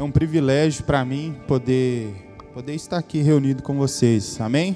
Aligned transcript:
É 0.00 0.02
um 0.02 0.10
privilégio 0.10 0.82
para 0.84 1.04
mim 1.04 1.36
poder 1.46 2.14
poder 2.54 2.74
estar 2.74 2.96
aqui 2.96 3.20
reunido 3.20 3.62
com 3.62 3.76
vocês. 3.76 4.40
Amém? 4.40 4.74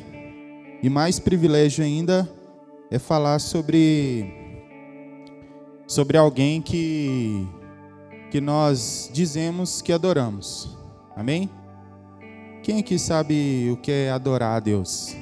E 0.82 0.90
mais 0.90 1.18
privilégio 1.18 1.82
ainda 1.82 2.30
é 2.90 2.98
falar 2.98 3.38
sobre 3.38 4.26
sobre 5.86 6.18
alguém 6.18 6.60
que 6.60 7.48
que 8.30 8.38
nós 8.38 9.08
dizemos 9.14 9.80
que 9.80 9.94
adoramos. 9.94 10.76
Amém? 11.16 11.48
Quem 12.62 12.80
aqui 12.80 12.98
sabe 12.98 13.70
o 13.72 13.78
que 13.78 13.90
é 13.90 14.10
adorar 14.10 14.58
a 14.58 14.60
Deus? 14.60 15.16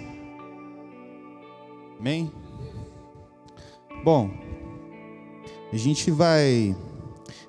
Amém? 2.01 2.29
Bom, 4.03 4.33
a 5.73 5.77
gente 5.77 6.11
vai 6.11 6.75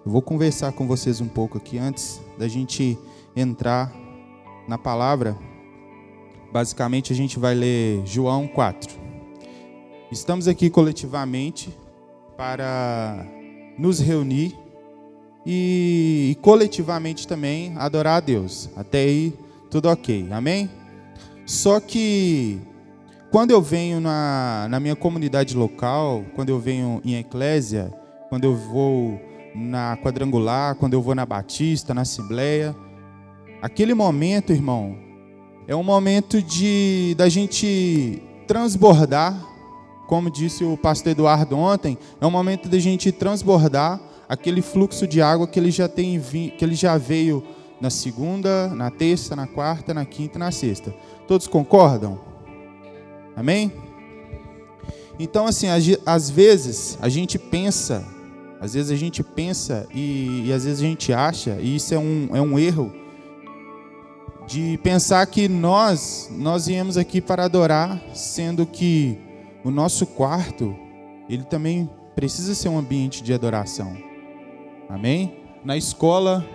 eu 0.06 0.12
vou 0.12 0.22
conversar 0.22 0.74
com 0.74 0.86
vocês 0.86 1.22
um 1.22 1.28
pouco 1.30 1.58
aqui 1.58 1.78
antes 1.78 2.22
da 2.44 2.48
gente 2.50 3.00
entrar 3.34 3.90
na 4.68 4.78
palavra. 4.78 5.38
Basicamente, 6.52 7.14
a 7.14 7.16
gente 7.16 7.40
vai 7.40 7.56
ler 7.56 8.02
João 8.06 8.48
4. 8.48 8.92
Estamos 10.12 10.46
aqui 10.50 10.70
coletivamente 10.70 11.74
para 12.36 13.26
nos 13.80 14.02
reunir 14.02 14.58
e, 15.46 16.32
e 16.32 16.36
coletivamente 16.42 17.26
também 17.26 17.74
adorar 17.78 18.18
a 18.18 18.20
Deus. 18.20 18.70
Até 18.76 19.04
aí, 19.04 19.34
tudo 19.72 19.88
ok. 19.88 20.28
Amém? 20.30 20.70
Só 21.46 21.80
que 21.80 22.60
quando 23.32 23.52
eu 23.52 23.62
venho 23.62 24.02
na, 24.02 24.68
na 24.70 24.82
minha 24.82 24.98
comunidade 24.98 25.56
local, 25.56 26.26
quando 26.36 26.50
eu 26.50 26.60
venho 26.60 27.02
em 27.06 27.16
eclésia, 27.16 27.90
quando 28.28 28.44
eu 28.44 28.54
vou 28.54 29.18
na 29.56 29.98
quadrangular, 29.98 30.76
quando 30.76 30.94
eu 30.94 31.02
vou 31.02 31.16
na 31.16 31.26
Batista, 31.26 31.94
na 31.94 32.02
Assembleia. 32.02 32.76
Aquele 33.62 33.94
momento, 33.94 34.52
irmão, 34.52 34.98
é 35.68 35.76
um 35.76 35.84
momento 35.84 36.42
de 36.42 37.16
da 37.18 37.30
gente 37.30 38.22
transbordar, 38.48 39.42
como 40.08 40.30
disse 40.30 40.64
o 40.64 40.76
pastor 40.76 41.12
Eduardo 41.14 41.58
ontem, 41.58 41.98
é 42.20 42.26
um 42.26 42.32
momento 42.32 42.68
da 42.68 42.78
gente 42.80 43.12
transbordar 43.12 44.00
aquele 44.28 44.62
fluxo 44.62 45.08
de 45.08 45.22
água 45.22 45.48
que 45.48 45.60
ele 45.60 45.72
já 45.72 45.88
tem 45.88 46.20
que 46.20 46.64
ele 46.64 46.76
já 46.76 46.98
veio 46.98 47.44
na 47.80 47.90
segunda, 47.90 48.70
na 48.70 48.90
terça, 48.90 49.36
na 49.36 49.48
quarta, 49.48 49.94
na 49.94 50.06
quinta 50.06 50.38
e 50.38 50.40
na 50.40 50.52
sexta. 50.52 50.94
Todos 51.28 51.48
concordam? 51.48 52.20
Amém? 53.36 53.72
Então, 55.20 55.46
assim, 55.46 55.68
às 56.06 56.30
vezes 56.30 56.98
a 57.02 57.10
gente 57.10 57.38
pensa 57.38 58.06
às 58.64 58.76
vezes 58.76 58.92
a 58.92 58.96
gente 58.96 59.22
pensa 59.22 59.86
e, 59.94 60.44
e 60.46 60.54
às 60.54 60.64
vezes 60.64 60.80
a 60.80 60.86
gente 60.86 61.12
acha, 61.12 61.58
e 61.60 61.76
isso 61.76 61.94
é 61.94 62.00
um, 62.00 62.30
é 62.32 62.40
um 62.40 62.58
erro, 62.58 62.94
de 64.48 64.80
pensar 64.82 65.26
que 65.28 65.50
nós, 65.50 66.30
nós 66.32 66.68
viemos 66.68 66.96
aqui 66.96 67.20
para 67.20 67.44
adorar, 67.44 68.02
sendo 68.14 68.66
que 68.66 69.18
o 69.66 69.70
nosso 69.70 70.06
quarto, 70.06 70.74
ele 71.28 71.44
também 71.44 71.90
precisa 72.16 72.56
ser 72.56 72.70
um 72.70 72.78
ambiente 72.78 73.22
de 73.22 73.34
adoração. 73.34 73.98
Amém? 74.88 75.40
Na 75.66 75.76
escola, 75.76 76.46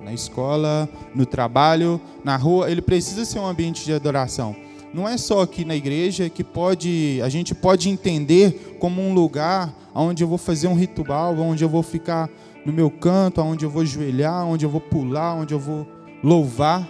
na 0.00 0.12
escola, 0.12 0.88
no 1.12 1.26
trabalho, 1.26 2.00
na 2.22 2.36
rua, 2.36 2.70
ele 2.70 2.80
precisa 2.80 3.24
ser 3.24 3.40
um 3.40 3.46
ambiente 3.46 3.84
de 3.84 3.92
adoração. 3.92 4.54
Não 4.94 5.08
é 5.08 5.16
só 5.16 5.40
aqui 5.40 5.64
na 5.64 5.74
igreja 5.74 6.30
que 6.30 6.44
pode, 6.44 7.20
a 7.20 7.28
gente 7.28 7.52
pode 7.52 7.88
entender 7.88 8.76
como 8.78 9.02
um 9.02 9.12
lugar 9.12 9.74
onde 10.02 10.22
eu 10.22 10.28
vou 10.28 10.38
fazer 10.38 10.68
um 10.68 10.74
ritual, 10.74 11.36
onde 11.38 11.64
eu 11.64 11.68
vou 11.68 11.82
ficar 11.82 12.28
no 12.64 12.72
meu 12.72 12.90
canto, 12.90 13.40
onde 13.40 13.64
eu 13.64 13.70
vou 13.70 13.84
joelhar, 13.84 14.44
onde 14.46 14.66
eu 14.66 14.70
vou 14.70 14.80
pular, 14.80 15.34
onde 15.34 15.54
eu 15.54 15.58
vou 15.58 15.86
louvar, 16.22 16.88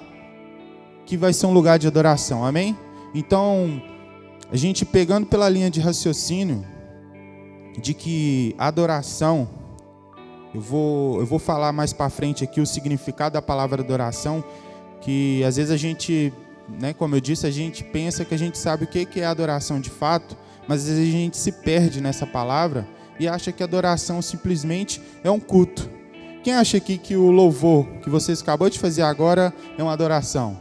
que 1.04 1.16
vai 1.16 1.32
ser 1.32 1.46
um 1.46 1.52
lugar 1.52 1.78
de 1.78 1.86
adoração. 1.86 2.44
Amém? 2.44 2.76
Então, 3.14 3.80
a 4.50 4.56
gente 4.56 4.84
pegando 4.84 5.26
pela 5.26 5.48
linha 5.48 5.70
de 5.70 5.80
raciocínio 5.80 6.64
de 7.80 7.92
que 7.92 8.54
adoração, 8.58 9.48
eu 10.54 10.60
vou, 10.60 11.20
eu 11.20 11.26
vou 11.26 11.38
falar 11.38 11.72
mais 11.72 11.92
para 11.92 12.08
frente 12.08 12.42
aqui 12.42 12.60
o 12.60 12.66
significado 12.66 13.34
da 13.34 13.42
palavra 13.42 13.82
adoração, 13.82 14.42
que 15.00 15.44
às 15.44 15.56
vezes 15.56 15.70
a 15.70 15.76
gente, 15.76 16.32
né, 16.68 16.94
como 16.94 17.14
eu 17.14 17.20
disse, 17.20 17.46
a 17.46 17.50
gente 17.50 17.84
pensa 17.84 18.24
que 18.24 18.34
a 18.34 18.38
gente 18.38 18.56
sabe 18.56 18.84
o 18.84 18.86
que 18.86 19.20
é 19.20 19.26
adoração 19.26 19.80
de 19.80 19.90
fato, 19.90 20.36
mas 20.68 20.82
às 20.82 20.88
vezes 20.88 21.08
a 21.08 21.18
gente 21.18 21.36
se 21.36 21.52
perde 21.52 22.00
nessa 22.00 22.26
palavra 22.26 22.86
e 23.18 23.26
acha 23.26 23.52
que 23.52 23.62
adoração 23.62 24.20
simplesmente 24.20 25.00
é 25.24 25.30
um 25.30 25.40
culto. 25.40 25.88
Quem 26.42 26.52
acha 26.52 26.76
aqui 26.76 26.98
que 26.98 27.16
o 27.16 27.30
louvor 27.30 27.86
que 28.02 28.10
vocês 28.10 28.40
acabou 28.40 28.70
de 28.70 28.78
fazer 28.78 29.02
agora 29.02 29.52
é 29.76 29.82
uma 29.82 29.92
adoração? 29.92 30.60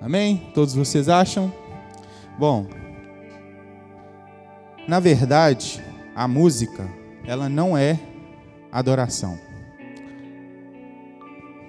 Amém? 0.00 0.50
Todos 0.54 0.74
vocês 0.74 1.08
acham? 1.08 1.52
Bom, 2.38 2.66
na 4.86 5.00
verdade, 5.00 5.82
a 6.14 6.28
música, 6.28 6.88
ela 7.24 7.48
não 7.48 7.76
é 7.76 7.98
adoração. 8.70 9.38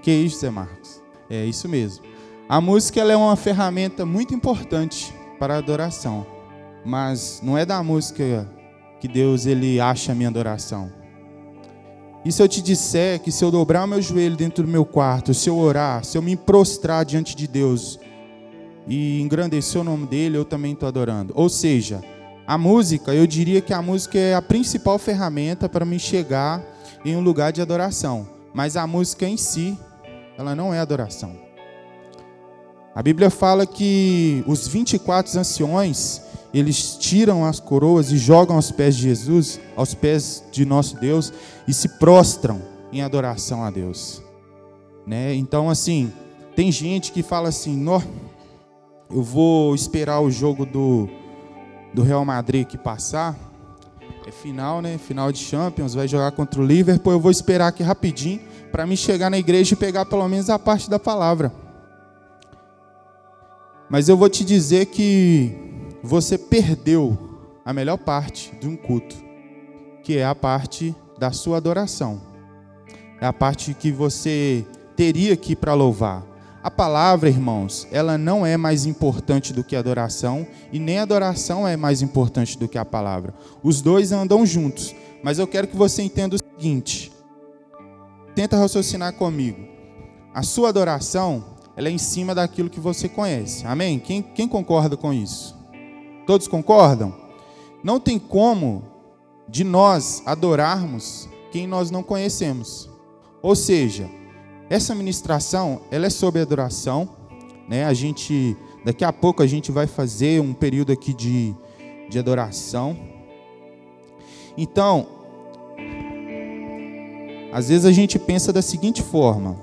Que 0.04 0.12
isso, 0.12 0.40
Zé 0.40 0.50
Marcos? 0.50 1.02
É 1.30 1.44
isso 1.44 1.68
mesmo. 1.68 2.06
A 2.48 2.62
música 2.62 3.00
ela 3.02 3.12
é 3.12 3.18
uma 3.18 3.36
ferramenta 3.36 4.06
muito 4.06 4.34
importante 4.36 5.14
para 5.40 5.56
a 5.56 5.58
adoração, 5.58 6.26
mas 6.88 7.42
não 7.44 7.58
é 7.58 7.66
da 7.66 7.84
música 7.84 8.48
que 9.02 9.10
Deus 9.10 9.46
ele 9.46 9.78
acha 9.78 10.14
a 10.14 10.16
minha 10.16 10.30
adoração. 10.30 10.90
E 12.24 12.32
se 12.32 12.42
eu 12.42 12.48
te 12.48 12.62
disser 12.62 13.20
que 13.20 13.30
se 13.30 13.44
eu 13.44 13.52
dobrar 13.52 13.84
o 13.84 13.88
meu 13.88 14.02
joelho 14.02 14.38
dentro 14.38 14.64
do 14.64 14.70
meu 14.70 14.86
quarto, 14.86 15.34
se 15.34 15.50
eu 15.50 15.58
orar, 15.58 16.06
se 16.06 16.18
eu 16.18 16.22
me 16.22 16.38
prostrar 16.38 17.04
diante 17.04 17.36
de 17.36 17.46
Deus 17.46 18.00
e 18.88 19.20
engrandecer 19.22 19.82
o 19.82 19.84
nome 19.84 20.08
dele, 20.08 20.38
eu 20.38 20.46
também 20.46 20.72
estou 20.72 20.88
adorando. 20.88 21.34
Ou 21.36 21.50
seja, 21.50 22.02
a 22.48 22.58
música, 22.58 23.14
eu 23.14 23.28
diria 23.28 23.60
que 23.60 23.74
a 23.74 23.82
música 23.82 24.18
é 24.18 24.34
a 24.34 24.42
principal 24.42 24.98
ferramenta 24.98 25.68
para 25.68 25.84
me 25.84 26.00
chegar 26.00 26.64
em 27.04 27.18
um 27.18 27.22
lugar 27.22 27.52
de 27.52 27.62
adoração. 27.62 28.26
Mas 28.54 28.78
a 28.78 28.88
música 28.88 29.28
em 29.28 29.36
si, 29.36 29.78
ela 30.38 30.56
não 30.56 30.74
é 30.74 30.80
adoração. 30.80 31.48
A 32.96 33.04
Bíblia 33.04 33.30
fala 33.30 33.68
que 33.68 34.44
os 34.48 34.68
24 34.68 35.40
anciões, 35.40 36.22
eles 36.58 36.98
tiram 36.98 37.46
as 37.46 37.60
coroas 37.60 38.12
e 38.12 38.18
jogam 38.18 38.56
aos 38.56 38.72
pés 38.72 38.96
de 38.96 39.04
Jesus, 39.04 39.60
aos 39.76 39.94
pés 39.94 40.44
de 40.52 40.66
nosso 40.66 40.98
Deus, 40.98 41.34
e 41.68 41.74
se 41.74 41.90
prostram 42.00 42.62
em 42.92 43.02
adoração 43.02 43.64
a 43.64 43.70
Deus. 43.70 44.22
Né? 45.06 45.36
Então, 45.36 45.70
assim, 45.70 46.12
tem 46.56 46.72
gente 46.72 47.12
que 47.12 47.22
fala 47.22 47.50
assim: 47.50 47.76
Nó, 47.76 48.02
eu 49.10 49.22
vou 49.22 49.76
esperar 49.76 50.22
o 50.22 50.32
jogo 50.32 50.66
do, 50.66 51.10
do 51.94 52.02
Real 52.02 52.26
Madrid 52.26 52.66
que 52.66 52.78
passar. 52.78 53.36
É 54.26 54.32
final, 54.32 54.82
né? 54.82 54.98
Final 54.98 55.32
de 55.32 55.40
Champions, 55.40 55.94
vai 55.94 56.08
jogar 56.08 56.32
contra 56.32 56.60
o 56.60 56.66
Liverpool. 56.66 57.14
Eu 57.14 57.20
vou 57.20 57.32
esperar 57.32 57.68
aqui 57.68 57.82
rapidinho 57.82 58.42
para 58.72 58.86
me 58.86 58.98
chegar 58.98 59.30
na 59.30 59.38
igreja 59.38 59.74
e 59.74 59.78
pegar 59.78 60.06
pelo 60.06 60.28
menos 60.28 60.50
a 60.50 60.60
parte 60.60 60.90
da 60.90 61.00
palavra. 61.00 61.54
Mas 63.90 64.10
eu 64.10 64.18
vou 64.18 64.30
te 64.30 64.44
dizer 64.44 64.88
que 64.88 65.67
você 66.04 66.38
perdeu 66.38 67.18
a 67.66 67.74
melhor 67.74 67.98
parte 67.98 68.54
de 68.62 68.68
um 68.68 68.76
culto, 68.76 69.16
que 70.04 70.18
é 70.18 70.26
a 70.26 70.36
parte 70.36 70.96
da 71.18 71.32
sua 71.32 71.58
adoração. 71.58 72.22
É 73.20 73.26
a 73.26 73.34
parte 73.34 73.74
que 73.74 73.92
você 73.92 74.66
teria 74.96 75.36
que 75.36 75.54
ir 75.54 75.56
para 75.56 75.74
louvar. 75.74 76.24
A 76.64 76.72
palavra, 76.72 77.30
irmãos, 77.30 77.88
ela 77.92 78.18
não 78.18 78.46
é 78.46 78.58
mais 78.58 78.86
importante 78.86 79.54
do 79.54 79.64
que 79.64 79.76
a 79.76 79.80
adoração 79.80 80.46
e 80.72 80.80
nem 80.80 81.00
a 81.00 81.04
adoração 81.04 81.68
é 81.68 81.78
mais 81.78 82.02
importante 82.02 82.58
do 82.58 82.68
que 82.68 82.78
a 82.78 82.86
palavra. 82.86 83.34
Os 83.64 83.82
dois 83.82 84.12
andam 84.12 84.46
juntos, 84.46 84.94
mas 85.24 85.40
eu 85.40 85.48
quero 85.48 85.68
que 85.68 85.76
você 85.76 86.02
entenda 86.02 86.36
o 86.36 86.40
seguinte: 86.40 87.12
tenta 88.36 88.58
raciocinar 88.58 89.14
comigo. 89.14 89.66
A 90.34 90.44
sua 90.44 90.70
adoração, 90.70 91.44
ela 91.76 91.88
é 91.88 91.92
em 91.92 91.98
cima 91.98 92.36
daquilo 92.36 92.70
que 92.70 92.80
você 92.80 93.10
conhece. 93.10 93.66
Amém? 93.66 93.98
Quem, 93.98 94.22
quem 94.22 94.48
concorda 94.48 94.96
com 94.96 95.12
isso? 95.12 95.57
Todos 96.28 96.48
concordam? 96.48 97.16
Não 97.82 98.00
tem 98.00 98.20
como 98.20 98.84
de 99.48 99.64
nós 99.64 100.22
adorarmos 100.26 101.28
quem 101.52 101.66
nós 101.66 101.90
não 101.90 102.04
conhecemos. 102.04 102.90
Ou 103.42 103.56
seja, 103.56 104.10
essa 104.70 104.94
ministração, 104.94 105.82
ela 105.90 106.06
é 106.06 106.10
sobre 106.10 106.42
adoração, 106.42 107.10
né? 107.70 107.86
A 107.86 107.94
gente 107.94 108.58
daqui 108.84 109.06
a 109.06 109.14
pouco 109.14 109.42
a 109.42 109.48
gente 109.48 109.72
vai 109.72 109.88
fazer 109.88 110.42
um 110.42 110.54
período 110.54 110.92
aqui 110.92 111.14
de, 111.14 111.56
de 112.10 112.20
adoração. 112.20 112.98
Então, 114.58 115.08
às 117.54 117.70
vezes 117.70 117.86
a 117.86 117.92
gente 117.92 118.20
pensa 118.20 118.52
da 118.52 118.62
seguinte 118.62 119.02
forma: 119.02 119.58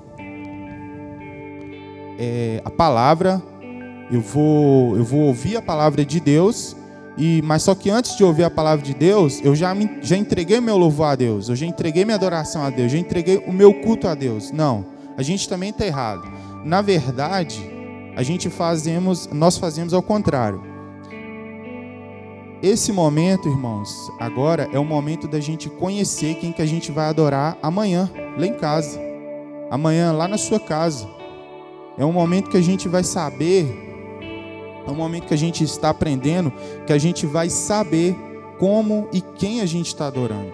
é, 2.17 2.59
a 2.65 2.71
palavra 2.71 3.41
eu 4.11 4.21
vou, 4.21 4.95
eu 4.97 5.03
vou 5.03 5.21
ouvir 5.21 5.57
a 5.57 5.61
palavra 5.61 6.05
de 6.05 6.19
Deus 6.19 6.75
E, 7.17 7.41
mas 7.43 7.63
só 7.63 7.73
que 7.73 7.89
antes 7.89 8.17
de 8.17 8.23
ouvir 8.23 8.43
a 8.43 8.49
palavra 8.49 8.83
de 8.83 8.93
Deus, 8.93 9.39
eu 9.41 9.55
já, 9.55 9.73
me, 9.73 9.89
já 10.01 10.17
entreguei 10.17 10.59
meu 10.59 10.77
louvor 10.77 11.07
a 11.07 11.15
Deus, 11.15 11.47
eu 11.47 11.55
já 11.55 11.65
entreguei 11.65 12.03
minha 12.03 12.15
adoração 12.15 12.63
a 12.63 12.69
Deus, 12.69 12.91
já 12.91 12.97
entreguei 12.97 13.37
o 13.37 13.53
meu 13.53 13.73
culto 13.73 14.07
a 14.07 14.13
Deus. 14.13 14.51
Não, 14.51 14.85
a 15.17 15.23
gente 15.23 15.47
também 15.47 15.69
está 15.69 15.85
errado. 15.85 16.23
Na 16.65 16.81
verdade, 16.81 17.63
a 18.17 18.23
gente 18.23 18.49
fazemos, 18.49 19.27
nós 19.31 19.57
fazemos 19.57 19.93
ao 19.93 20.03
contrário. 20.03 20.61
Esse 22.61 22.91
momento, 22.91 23.47
irmãos, 23.47 24.11
agora 24.19 24.67
é 24.73 24.79
o 24.79 24.83
momento 24.83 25.27
da 25.27 25.39
gente 25.39 25.69
conhecer 25.69 26.35
quem 26.35 26.51
que 26.51 26.61
a 26.61 26.65
gente 26.65 26.91
vai 26.91 27.07
adorar 27.07 27.57
amanhã, 27.61 28.09
lá 28.37 28.45
em 28.45 28.53
casa. 28.55 28.99
Amanhã, 29.69 30.11
lá 30.11 30.27
na 30.27 30.37
sua 30.37 30.59
casa. 30.59 31.07
É 31.97 32.03
um 32.03 32.11
momento 32.11 32.49
que 32.49 32.57
a 32.57 32.61
gente 32.61 32.89
vai 32.89 33.03
saber 33.03 33.84
é 34.87 34.91
um 34.91 34.95
momento 34.95 35.27
que 35.27 35.33
a 35.33 35.37
gente 35.37 35.63
está 35.63 35.89
aprendendo, 35.89 36.51
que 36.85 36.93
a 36.93 36.97
gente 36.97 37.25
vai 37.25 37.49
saber 37.49 38.15
como 38.59 39.07
e 39.11 39.21
quem 39.21 39.61
a 39.61 39.65
gente 39.65 39.87
está 39.87 40.07
adorando. 40.07 40.51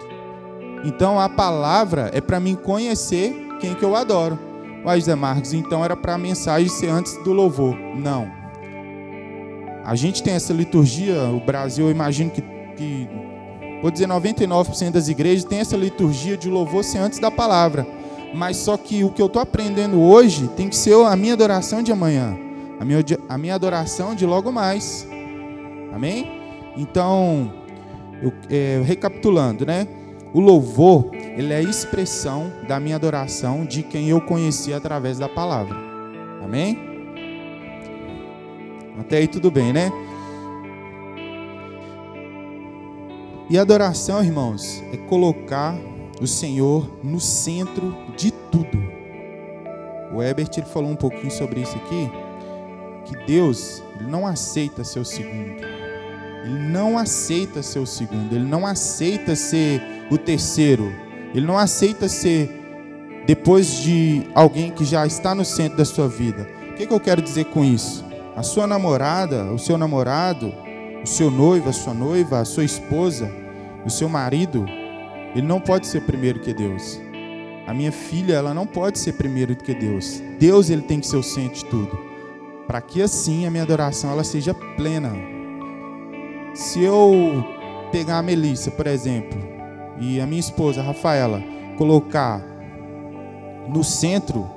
Então 0.84 1.20
a 1.20 1.28
palavra 1.28 2.10
é 2.12 2.20
para 2.20 2.40
mim 2.40 2.54
conhecer 2.54 3.34
quem 3.60 3.74
que 3.74 3.84
eu 3.84 3.94
adoro. 3.94 4.38
Mas 4.84 5.04
Zé 5.04 5.14
Marcos, 5.14 5.52
então 5.52 5.84
era 5.84 5.96
para 5.96 6.14
a 6.14 6.18
mensagem 6.18 6.68
ser 6.68 6.88
antes 6.88 7.16
do 7.22 7.32
louvor. 7.32 7.76
Não. 7.96 8.28
A 9.84 9.94
gente 9.94 10.22
tem 10.22 10.34
essa 10.34 10.52
liturgia, 10.52 11.24
o 11.24 11.40
Brasil, 11.40 11.86
eu 11.86 11.90
imagino 11.90 12.30
que, 12.30 12.42
que 12.76 13.08
vou 13.80 13.90
dizer 13.90 14.08
99% 14.08 14.90
das 14.90 15.08
igrejas 15.08 15.44
tem 15.44 15.60
essa 15.60 15.76
liturgia 15.76 16.36
de 16.36 16.48
louvor 16.48 16.82
ser 16.82 16.98
antes 16.98 17.18
da 17.18 17.30
palavra. 17.30 17.86
Mas 18.34 18.56
só 18.56 18.76
que 18.76 19.04
o 19.04 19.10
que 19.10 19.20
eu 19.20 19.26
estou 19.26 19.42
aprendendo 19.42 20.00
hoje 20.00 20.48
tem 20.56 20.68
que 20.68 20.76
ser 20.76 20.94
a 20.94 21.14
minha 21.14 21.34
adoração 21.34 21.82
de 21.82 21.92
amanhã 21.92 22.51
a 22.82 22.84
minha, 22.84 22.98
a 23.28 23.38
minha 23.38 23.54
adoração 23.54 24.12
de 24.12 24.26
logo 24.26 24.50
mais. 24.50 25.06
Amém? 25.94 26.26
Então, 26.76 27.52
eu, 28.20 28.32
é, 28.50 28.82
recapitulando, 28.84 29.64
né? 29.64 29.86
O 30.34 30.40
louvor, 30.40 31.10
ele 31.14 31.52
é 31.52 31.58
a 31.58 31.62
expressão 31.62 32.52
da 32.66 32.80
minha 32.80 32.96
adoração 32.96 33.64
de 33.64 33.84
quem 33.84 34.08
eu 34.08 34.20
conheci 34.20 34.72
através 34.72 35.16
da 35.16 35.28
palavra. 35.28 35.76
Amém? 36.42 36.76
Até 38.98 39.18
aí 39.18 39.28
tudo 39.28 39.48
bem, 39.48 39.72
né? 39.72 39.88
E 43.48 43.56
adoração, 43.56 44.24
irmãos, 44.24 44.82
é 44.92 44.96
colocar 44.96 45.78
o 46.20 46.26
Senhor 46.26 46.90
no 47.00 47.20
centro 47.20 47.94
de 48.16 48.32
tudo. 48.32 48.82
O 50.12 50.20
Ebert 50.20 50.50
ele 50.56 50.66
falou 50.66 50.90
um 50.90 50.96
pouquinho 50.96 51.30
sobre 51.30 51.60
isso 51.60 51.76
aqui 51.76 52.21
que 53.12 53.24
Deus 53.26 53.82
ele 54.02 54.10
não 54.10 54.26
aceita 54.26 54.82
ser 54.82 54.98
o 54.98 55.04
segundo. 55.04 55.62
Ele 56.44 56.58
não 56.58 56.98
aceita 56.98 57.62
ser 57.62 57.78
o 57.78 57.86
segundo. 57.86 58.34
Ele 58.34 58.44
não 58.44 58.66
aceita 58.66 59.36
ser 59.36 59.80
o 60.10 60.18
terceiro. 60.18 60.92
Ele 61.32 61.46
não 61.46 61.56
aceita 61.56 62.08
ser 62.08 62.50
depois 63.24 63.76
de 63.76 64.26
alguém 64.34 64.72
que 64.72 64.84
já 64.84 65.06
está 65.06 65.34
no 65.34 65.44
centro 65.44 65.78
da 65.78 65.84
sua 65.84 66.08
vida. 66.08 66.48
O 66.70 66.74
que, 66.74 66.86
que 66.86 66.92
eu 66.92 66.98
quero 66.98 67.22
dizer 67.22 67.44
com 67.46 67.64
isso? 67.64 68.04
A 68.34 68.42
sua 68.42 68.66
namorada, 68.66 69.44
o 69.52 69.58
seu 69.58 69.78
namorado, 69.78 70.52
o 71.02 71.06
seu 71.06 71.30
noivo, 71.30 71.68
a 71.68 71.72
sua 71.72 71.94
noiva, 71.94 72.40
a 72.40 72.44
sua 72.44 72.64
esposa, 72.64 73.30
o 73.84 73.90
seu 73.90 74.08
marido, 74.08 74.66
ele 75.36 75.46
não 75.46 75.60
pode 75.60 75.86
ser 75.86 76.00
primeiro 76.00 76.40
que 76.40 76.52
Deus. 76.52 77.00
A 77.68 77.72
minha 77.72 77.92
filha, 77.92 78.34
ela 78.34 78.52
não 78.52 78.66
pode 78.66 78.98
ser 78.98 79.12
primeiro 79.12 79.54
que 79.54 79.74
Deus. 79.74 80.20
Deus, 80.40 80.70
ele 80.70 80.82
tem 80.82 80.98
que 80.98 81.06
ser 81.06 81.16
o 81.16 81.22
centro 81.22 81.54
de 81.54 81.64
tudo 81.66 82.11
para 82.66 82.80
que 82.80 83.02
assim 83.02 83.46
a 83.46 83.50
minha 83.50 83.62
adoração 83.62 84.10
ela 84.10 84.24
seja 84.24 84.54
plena. 84.54 85.12
Se 86.54 86.82
eu 86.82 87.44
pegar 87.90 88.18
a 88.18 88.22
Melissa, 88.22 88.70
por 88.70 88.86
exemplo, 88.86 89.38
e 89.98 90.20
a 90.20 90.26
minha 90.26 90.40
esposa, 90.40 90.80
a 90.80 90.84
Rafaela, 90.84 91.42
colocar 91.76 92.42
no 93.68 93.82
centro, 93.82 94.48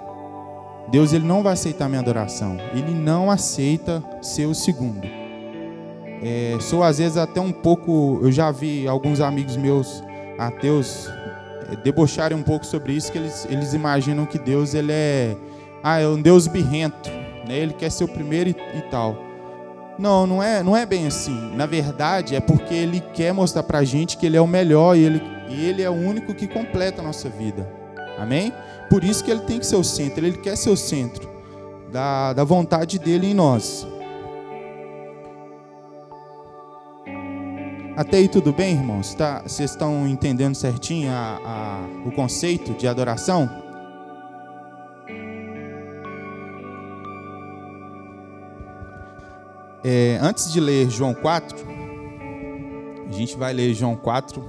Deus 0.90 1.14
ele 1.14 1.26
não 1.26 1.42
vai 1.44 1.54
aceitar 1.54 1.86
a 1.86 1.90
minha 1.90 2.02
adoração. 2.02 2.58
Ele 2.74 2.94
não 2.94 3.32
aceita 3.32 4.04
ser 4.22 4.46
o 4.46 4.54
segundo. 4.54 5.08
É, 6.22 6.58
sou 6.60 6.84
às 6.84 6.98
vezes 6.98 7.18
até 7.18 7.40
um 7.40 7.52
pouco, 7.52 8.20
eu 8.22 8.32
já 8.32 8.52
vi 8.52 8.88
alguns 8.88 9.20
amigos 9.20 9.58
meus 9.58 10.04
ateus 10.38 11.10
é, 11.72 11.76
debocharem 11.78 12.38
um 12.38 12.44
pouco 12.44 12.66
sobre 12.66 12.94
isso, 12.94 13.12
que 13.12 13.18
eles, 13.18 13.46
eles 13.50 13.74
imaginam 13.74 14.26
que 14.26 14.40
Deus 14.40 14.74
ele 14.74 14.92
é, 14.92 15.36
ah, 15.84 16.00
é 16.00 16.08
um 16.08 16.22
Deus 16.22 16.48
birrento 16.48 17.25
né? 17.48 17.58
Ele 17.58 17.74
quer 17.74 17.90
ser 17.90 18.04
o 18.04 18.08
primeiro 18.08 18.50
e, 18.50 18.78
e 18.78 18.82
tal. 18.90 19.16
Não, 19.98 20.28
não 20.28 20.44
é, 20.44 20.62
não 20.62 20.76
é 20.76 20.86
bem 20.86 21.08
assim. 21.08 21.56
Na 21.56 21.66
verdade, 21.66 22.36
é 22.36 22.40
porque 22.40 22.74
ele 22.74 23.02
quer 23.14 23.34
mostrar 23.34 23.64
para 23.64 23.84
gente 23.84 24.18
que 24.18 24.26
ele 24.26 24.36
é 24.36 24.42
o 24.42 24.48
melhor 24.48 24.96
e 24.98 25.04
ele, 25.04 25.22
e 25.50 25.66
ele 25.66 25.82
é 25.82 25.90
o 25.90 25.94
único 25.94 26.34
que 26.34 26.48
completa 26.48 27.02
a 27.02 27.04
nossa 27.04 27.30
vida. 27.30 27.72
Amém? 28.18 28.52
Por 28.90 29.04
isso 29.04 29.24
que 29.24 29.32
ele 29.32 29.42
tem 29.42 29.60
que 29.60 29.66
ser 29.66 29.78
o 29.78 29.84
centro. 29.84 30.26
Ele 30.26 30.38
quer 30.38 30.56
ser 30.56 30.70
o 30.70 30.78
centro 30.78 31.30
da, 31.92 32.34
da 32.34 32.44
vontade 32.44 33.00
dele 33.00 33.32
em 33.32 33.34
nós. 33.34 33.88
Até 37.96 38.18
aí 38.18 38.28
tudo 38.28 38.52
bem, 38.52 38.74
irmãos? 38.74 39.14
Tá, 39.14 39.42
vocês 39.42 39.72
estão 39.72 40.06
entendendo 40.06 40.54
certinho 40.54 41.10
a, 41.12 41.40
a, 41.46 42.08
o 42.08 42.12
conceito 42.12 42.74
de 42.74 42.90
adoração? 42.90 43.50
É, 49.88 50.18
antes 50.20 50.52
de 50.52 50.60
ler 50.60 50.90
João 50.90 51.14
4, 51.14 51.56
a 53.08 53.12
gente 53.12 53.38
vai 53.38 53.54
ler 53.54 53.72
João 53.72 53.96
4, 53.96 54.44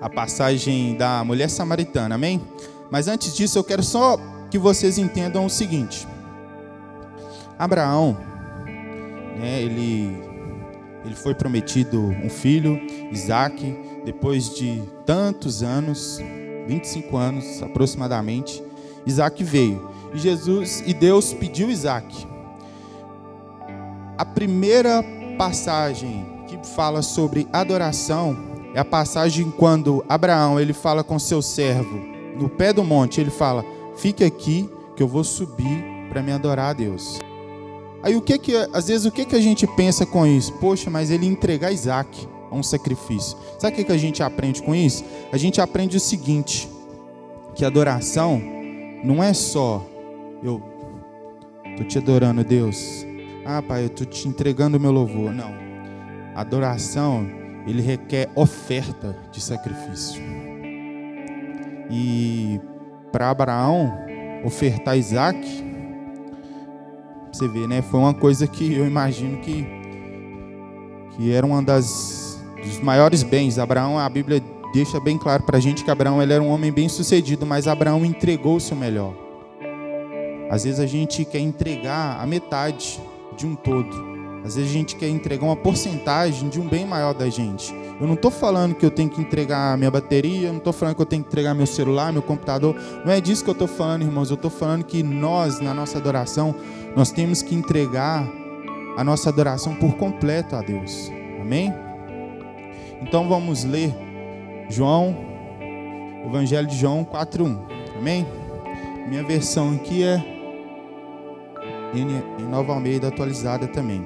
a 0.00 0.08
passagem 0.08 0.96
da 0.96 1.24
mulher 1.24 1.50
samaritana, 1.50 2.14
amém? 2.14 2.40
Mas 2.88 3.08
antes 3.08 3.34
disso, 3.34 3.58
eu 3.58 3.64
quero 3.64 3.82
só 3.82 4.16
que 4.48 4.56
vocês 4.56 4.96
entendam 4.96 5.44
o 5.44 5.50
seguinte: 5.50 6.06
Abraão, 7.58 8.16
né, 9.36 9.60
ele, 9.62 10.16
ele 11.04 11.14
foi 11.16 11.34
prometido 11.34 12.00
um 12.00 12.30
filho, 12.30 12.80
Isaac, 13.10 13.76
depois 14.04 14.54
de 14.54 14.80
tantos 15.04 15.60
anos, 15.60 16.20
25 16.68 17.16
anos 17.16 17.60
aproximadamente, 17.64 18.62
Isaac 19.04 19.42
veio. 19.42 19.90
E 20.14 20.18
Jesus 20.18 20.84
e 20.86 20.94
Deus 20.94 21.34
pediu 21.34 21.68
Isaac. 21.68 22.37
A 24.18 24.24
primeira 24.24 25.04
passagem 25.38 26.26
que 26.48 26.58
fala 26.74 27.02
sobre 27.02 27.46
adoração 27.52 28.36
é 28.74 28.80
a 28.80 28.84
passagem 28.84 29.48
quando 29.48 30.04
Abraão 30.08 30.58
ele 30.58 30.72
fala 30.72 31.04
com 31.04 31.20
seu 31.20 31.40
servo 31.40 32.00
no 32.36 32.48
pé 32.48 32.72
do 32.72 32.82
monte, 32.82 33.20
ele 33.20 33.30
fala: 33.30 33.64
"Fique 33.96 34.24
aqui 34.24 34.68
que 34.96 35.02
eu 35.02 35.06
vou 35.06 35.22
subir 35.22 35.84
para 36.10 36.20
me 36.20 36.32
adorar 36.32 36.70
a 36.70 36.72
Deus". 36.72 37.20
Aí 38.02 38.16
o 38.16 38.20
que 38.20 38.36
que 38.38 38.56
às 38.72 38.88
vezes 38.88 39.06
o 39.06 39.12
que 39.12 39.24
que 39.24 39.36
a 39.36 39.40
gente 39.40 39.66
pensa 39.68 40.04
com 40.04 40.26
isso? 40.26 40.52
Poxa, 40.54 40.90
mas 40.90 41.12
ele 41.12 41.26
entregar 41.26 41.70
Isaac 41.70 42.28
a 42.50 42.54
um 42.54 42.62
sacrifício. 42.62 43.36
Sabe 43.56 43.74
o 43.74 43.76
que 43.76 43.84
que 43.84 43.92
a 43.92 43.96
gente 43.96 44.20
aprende 44.20 44.62
com 44.62 44.74
isso? 44.74 45.04
A 45.30 45.36
gente 45.36 45.60
aprende 45.60 45.96
o 45.96 46.00
seguinte, 46.00 46.68
que 47.54 47.64
adoração 47.64 48.42
não 49.04 49.22
é 49.22 49.32
só 49.32 49.80
eu 50.42 50.60
tô 51.76 51.84
te 51.84 51.98
adorando, 51.98 52.42
Deus. 52.42 53.07
Ah, 53.50 53.62
pai, 53.62 53.84
eu 53.84 53.86
estou 53.86 54.06
te 54.06 54.28
entregando 54.28 54.76
o 54.76 54.80
meu 54.80 54.92
louvor. 54.92 55.32
Não. 55.32 55.54
Adoração, 56.36 57.26
ele 57.66 57.80
requer 57.80 58.28
oferta 58.34 59.16
de 59.32 59.40
sacrifício. 59.40 60.22
E 61.90 62.60
para 63.10 63.30
Abraão 63.30 63.90
ofertar 64.44 64.98
Isaac, 64.98 65.40
você 67.32 67.48
vê, 67.48 67.66
né? 67.66 67.80
Foi 67.80 67.98
uma 67.98 68.12
coisa 68.12 68.46
que 68.46 68.74
eu 68.74 68.86
imagino 68.86 69.38
que, 69.38 69.66
que 71.16 71.32
era 71.32 71.46
uma 71.46 71.62
das 71.62 72.38
dos 72.62 72.78
maiores 72.80 73.22
bens. 73.22 73.58
Abraão, 73.58 73.98
a 73.98 74.06
Bíblia 74.10 74.42
deixa 74.74 75.00
bem 75.00 75.16
claro 75.16 75.44
para 75.44 75.56
a 75.56 75.60
gente 75.60 75.82
que 75.82 75.90
Abraão 75.90 76.22
ele 76.22 76.34
era 76.34 76.42
um 76.42 76.50
homem 76.50 76.70
bem 76.70 76.86
sucedido, 76.86 77.46
mas 77.46 77.66
Abraão 77.66 78.04
entregou 78.04 78.56
o 78.56 78.60
seu 78.60 78.76
melhor. 78.76 79.14
Às 80.50 80.64
vezes 80.64 80.80
a 80.80 80.86
gente 80.86 81.24
quer 81.24 81.38
entregar 81.38 82.20
a 82.20 82.26
metade 82.26 83.07
de 83.38 83.46
um 83.46 83.54
todo. 83.54 84.18
Às 84.44 84.56
vezes 84.56 84.70
a 84.70 84.72
gente 84.72 84.96
quer 84.96 85.08
entregar 85.08 85.44
uma 85.44 85.56
porcentagem 85.56 86.48
de 86.48 86.60
um 86.60 86.66
bem 86.66 86.84
maior 86.86 87.14
da 87.14 87.28
gente. 87.28 87.74
Eu 88.00 88.06
não 88.06 88.14
estou 88.14 88.30
falando 88.30 88.74
que 88.74 88.84
eu 88.84 88.90
tenho 88.90 89.08
que 89.08 89.20
entregar 89.20 89.76
minha 89.76 89.90
bateria, 89.90 90.48
não 90.50 90.58
estou 90.58 90.72
falando 90.72 90.94
que 90.94 91.02
eu 91.02 91.06
tenho 91.06 91.22
que 91.22 91.28
entregar 91.28 91.54
meu 91.54 91.66
celular, 91.66 92.12
meu 92.12 92.22
computador. 92.22 92.74
Não 93.04 93.12
é 93.12 93.20
disso 93.20 93.42
que 93.42 93.50
eu 93.50 93.52
estou 93.52 93.68
falando, 93.68 94.02
irmãos. 94.02 94.30
Eu 94.30 94.36
estou 94.36 94.50
falando 94.50 94.84
que 94.84 95.02
nós, 95.02 95.60
na 95.60 95.74
nossa 95.74 95.98
adoração, 95.98 96.54
nós 96.96 97.10
temos 97.10 97.42
que 97.42 97.54
entregar 97.54 98.26
a 98.96 99.04
nossa 99.04 99.28
adoração 99.28 99.74
por 99.74 99.94
completo 99.96 100.56
a 100.56 100.62
Deus. 100.62 101.10
Amém? 101.40 101.72
Então 103.02 103.28
vamos 103.28 103.64
ler 103.64 103.94
João, 104.68 105.16
Evangelho 106.26 106.66
de 106.66 106.76
João 106.76 107.04
4:1. 107.04 107.58
Amém? 107.96 108.26
Minha 109.08 109.22
versão 109.22 109.74
aqui 109.74 110.02
é 110.02 110.37
em 111.94 112.44
Nova 112.44 112.72
Almeida 112.72 113.08
atualizada 113.08 113.66
também. 113.66 114.04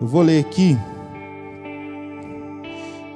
Eu 0.00 0.06
vou 0.06 0.22
ler 0.22 0.40
aqui 0.40 0.76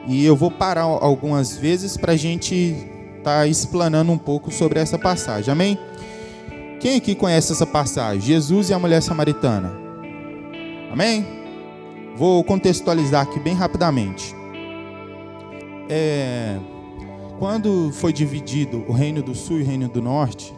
E 0.06 0.24
eu 0.24 0.36
vou 0.36 0.50
parar 0.52 0.82
algumas 0.82 1.56
vezes 1.56 1.96
para 1.96 2.12
a 2.12 2.16
gente 2.16 2.76
estar 3.18 3.40
tá 3.40 3.46
explanando 3.46 4.12
um 4.12 4.18
pouco 4.18 4.52
sobre 4.52 4.78
essa 4.78 4.96
passagem. 4.96 5.50
Amém? 5.50 5.76
Quem 6.80 6.96
aqui 6.96 7.14
conhece 7.14 7.52
essa 7.52 7.66
passagem? 7.66 8.20
Jesus 8.20 8.70
e 8.70 8.74
a 8.74 8.78
mulher 8.78 9.02
samaritana. 9.02 9.72
Amém? 10.92 11.26
Vou 12.14 12.44
contextualizar 12.44 13.22
aqui 13.22 13.40
bem 13.40 13.54
rapidamente. 13.54 14.32
É, 15.88 16.56
quando 17.38 17.90
foi 17.92 18.12
dividido 18.12 18.84
o 18.88 18.92
reino 18.92 19.22
do 19.22 19.34
sul 19.34 19.58
e 19.58 19.62
o 19.62 19.66
reino 19.66 19.88
do 19.88 20.00
norte, 20.00 20.54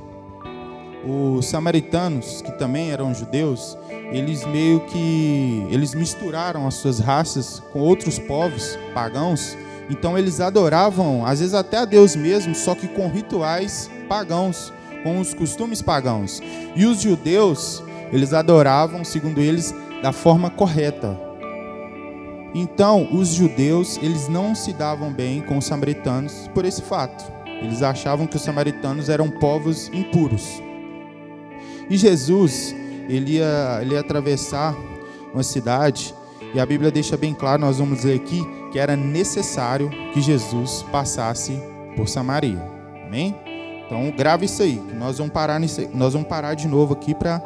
os 1.05 1.47
samaritanos, 1.47 2.43
que 2.43 2.53
também 2.53 2.91
eram 2.91 3.15
judeus, 3.15 3.77
eles 4.13 4.45
meio 4.47 4.81
que 4.81 5.67
eles 5.71 5.95
misturaram 5.95 6.67
as 6.67 6.75
suas 6.75 6.99
raças 6.99 7.63
com 7.73 7.81
outros 7.81 8.19
povos 8.19 8.79
pagãos. 8.95 9.57
Então 9.91 10.19
eles 10.19 10.41
adoravam, 10.41 11.25
às 11.25 11.41
vezes 11.41 11.55
até 11.55 11.79
a 11.79 11.85
Deus 11.85 12.15
mesmo, 12.15 12.55
só 12.55 12.75
que 12.75 12.89
com 12.89 13.09
rituais 13.09 13.91
pagãos, 14.09 14.73
com 15.03 15.19
os 15.19 15.33
costumes 15.33 15.81
pagãos. 15.81 16.43
E 16.75 16.85
os 16.85 17.01
judeus, 17.01 17.83
eles 18.13 18.33
adoravam, 18.33 19.05
segundo 19.05 19.41
eles, 19.41 19.75
da 20.03 20.13
forma 20.13 20.51
correta. 20.51 21.19
Então, 22.55 23.09
os 23.13 23.29
judeus, 23.29 23.99
eles 23.99 24.29
não 24.29 24.55
se 24.55 24.73
davam 24.73 25.13
bem 25.13 25.41
com 25.43 25.59
os 25.59 25.67
samaritanos 25.67 26.49
por 26.55 26.65
esse 26.65 26.83
fato. 26.83 27.31
Eles 27.47 27.83
achavam 27.83 28.27
que 28.27 28.37
os 28.37 28.43
samaritanos 28.43 29.09
eram 29.09 29.29
povos 29.29 29.89
impuros. 29.89 30.63
E 31.91 31.97
Jesus, 31.97 32.75
ele 33.09 33.37
ia, 33.37 33.79
ele 33.81 33.95
ia 33.95 34.01
atravessar 34.01 34.77
uma 35.33 35.43
cidade, 35.43 36.15
e 36.55 36.61
a 36.61 36.67
Bíblia 36.67 36.91
deixa 36.91 37.17
bem 37.17 37.35
claro, 37.35 37.61
nós 37.61 37.79
vamos 37.79 38.05
ler 38.05 38.17
aqui, 38.17 38.43
que 38.73 38.79
era 38.79 38.97
necessário 38.97 39.91
que 40.13 40.21
Jesus 40.21 40.85
passasse 40.91 41.61
por 41.97 42.09
Samaria. 42.09 42.61
Amém? 43.07 43.35
Então 43.87 44.11
grave 44.11 44.45
isso 44.45 44.63
aí, 44.63 44.81
nós 44.99 45.17
vamos 45.17 45.33
parar 45.33 45.59
nós 45.95 46.13
vamos 46.13 46.29
parar 46.29 46.55
de 46.55 46.69
novo 46.69 46.93
aqui 46.93 47.15
para 47.15 47.41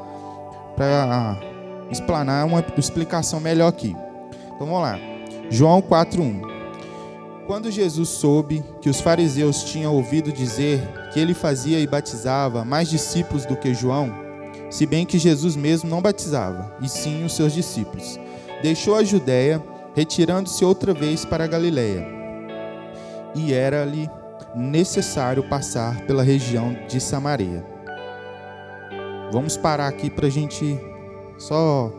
explanar 1.90 2.44
uma 2.46 2.64
explicação 2.76 3.38
melhor 3.38 3.68
aqui. 3.68 3.94
Então 4.46 4.66
vamos 4.66 4.82
lá. 4.82 4.98
João 5.50 5.80
4:1. 5.80 6.50
Quando 7.46 7.70
Jesus 7.70 8.08
soube 8.08 8.64
que 8.80 8.88
os 8.88 9.00
fariseus 9.00 9.64
tinham 9.64 9.94
ouvido 9.94 10.32
dizer 10.32 10.80
que 11.12 11.20
ele 11.20 11.34
fazia 11.34 11.78
e 11.78 11.86
batizava 11.86 12.64
mais 12.64 12.88
discípulos 12.88 13.44
do 13.44 13.56
que 13.56 13.74
João, 13.74 14.21
se 14.72 14.86
bem 14.86 15.04
que 15.04 15.18
Jesus 15.18 15.54
mesmo 15.54 15.90
não 15.90 16.00
batizava, 16.00 16.74
e 16.80 16.88
sim 16.88 17.26
os 17.26 17.36
seus 17.36 17.52
discípulos. 17.52 18.18
Deixou 18.62 18.96
a 18.96 19.04
Judéia, 19.04 19.62
retirando-se 19.94 20.64
outra 20.64 20.94
vez 20.94 21.26
para 21.26 21.44
a 21.44 21.46
Galiléia. 21.46 22.06
E 23.34 23.52
era-lhe 23.52 24.08
necessário 24.56 25.42
passar 25.42 26.00
pela 26.06 26.22
região 26.22 26.74
de 26.88 27.02
Samaria. 27.02 27.62
Vamos 29.30 29.58
parar 29.58 29.88
aqui 29.88 30.08
para 30.08 30.28
a 30.28 30.30
gente 30.30 30.80
só 31.36 31.92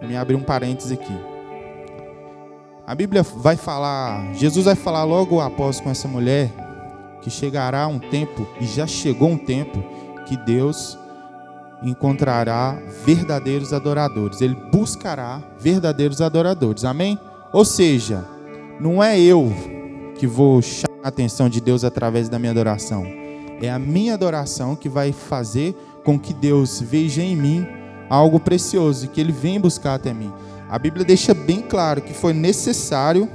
me 0.00 0.16
abrir 0.16 0.36
um 0.36 0.42
parênteses 0.42 0.92
aqui. 0.92 1.18
A 2.86 2.94
Bíblia 2.94 3.24
vai 3.24 3.56
falar, 3.56 4.32
Jesus 4.34 4.66
vai 4.66 4.76
falar 4.76 5.02
logo 5.02 5.40
após 5.40 5.80
com 5.80 5.90
essa 5.90 6.06
mulher 6.06 6.48
que 7.22 7.30
chegará 7.30 7.88
um 7.88 7.98
tempo 7.98 8.46
e 8.60 8.66
já 8.66 8.86
chegou 8.86 9.30
um 9.30 9.38
tempo 9.38 9.82
que 10.26 10.36
Deus 10.36 10.96
encontrará 11.82 12.78
verdadeiros 13.04 13.72
adoradores. 13.72 14.40
Ele 14.40 14.56
buscará 14.72 15.42
verdadeiros 15.58 16.20
adoradores. 16.20 16.84
Amém? 16.84 17.18
Ou 17.52 17.64
seja, 17.64 18.24
não 18.80 19.02
é 19.02 19.20
eu 19.20 19.52
que 20.16 20.26
vou 20.26 20.62
chamar 20.62 20.88
a 21.02 21.08
atenção 21.08 21.48
de 21.48 21.60
Deus 21.60 21.84
através 21.84 22.28
da 22.28 22.38
minha 22.38 22.52
adoração. 22.52 23.04
É 23.60 23.70
a 23.70 23.78
minha 23.78 24.14
adoração 24.14 24.74
que 24.74 24.88
vai 24.88 25.12
fazer 25.12 25.74
com 26.04 26.18
que 26.18 26.32
Deus 26.34 26.80
veja 26.80 27.22
em 27.22 27.36
mim 27.36 27.66
algo 28.08 28.40
precioso 28.40 29.04
e 29.04 29.08
que 29.08 29.20
ele 29.20 29.32
venha 29.32 29.60
buscar 29.60 29.94
até 29.94 30.12
mim. 30.12 30.32
A 30.68 30.78
Bíblia 30.78 31.04
deixa 31.04 31.34
bem 31.34 31.60
claro 31.60 32.00
que 32.00 32.12
foi 32.12 32.32
necessário 32.32 33.28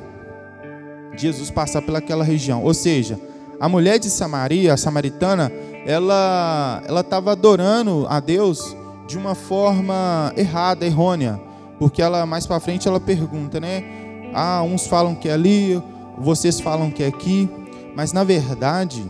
Jesus 1.16 1.50
passar 1.50 1.82
pelaquela 1.82 2.24
região. 2.24 2.64
Ou 2.64 2.74
seja, 2.74 3.20
a 3.60 3.68
mulher 3.68 4.00
de 4.00 4.10
Samaria, 4.10 4.74
a 4.74 4.78
samaritana, 4.78 5.52
ela 5.88 6.84
ela 6.86 7.00
estava 7.00 7.32
adorando 7.32 8.06
a 8.10 8.20
Deus 8.20 8.76
de 9.08 9.18
uma 9.18 9.34
forma 9.34 10.34
errada, 10.36 10.86
errônea, 10.86 11.42
porque 11.80 12.02
ela 12.02 12.26
mais 12.26 12.46
para 12.46 12.60
frente 12.60 12.90
ela 12.90 13.00
pergunta, 13.00 13.58
né? 13.58 13.86
Ah, 14.34 14.62
uns 14.64 14.86
falam 14.86 15.16
que 15.16 15.30
é 15.30 15.32
ali, 15.32 15.82
vocês 16.18 16.60
falam 16.60 16.92
que 16.92 17.04
é 17.04 17.08
aqui, 17.08 17.50
mas 17.96 18.12
na 18.12 18.26
verdade 18.26 19.10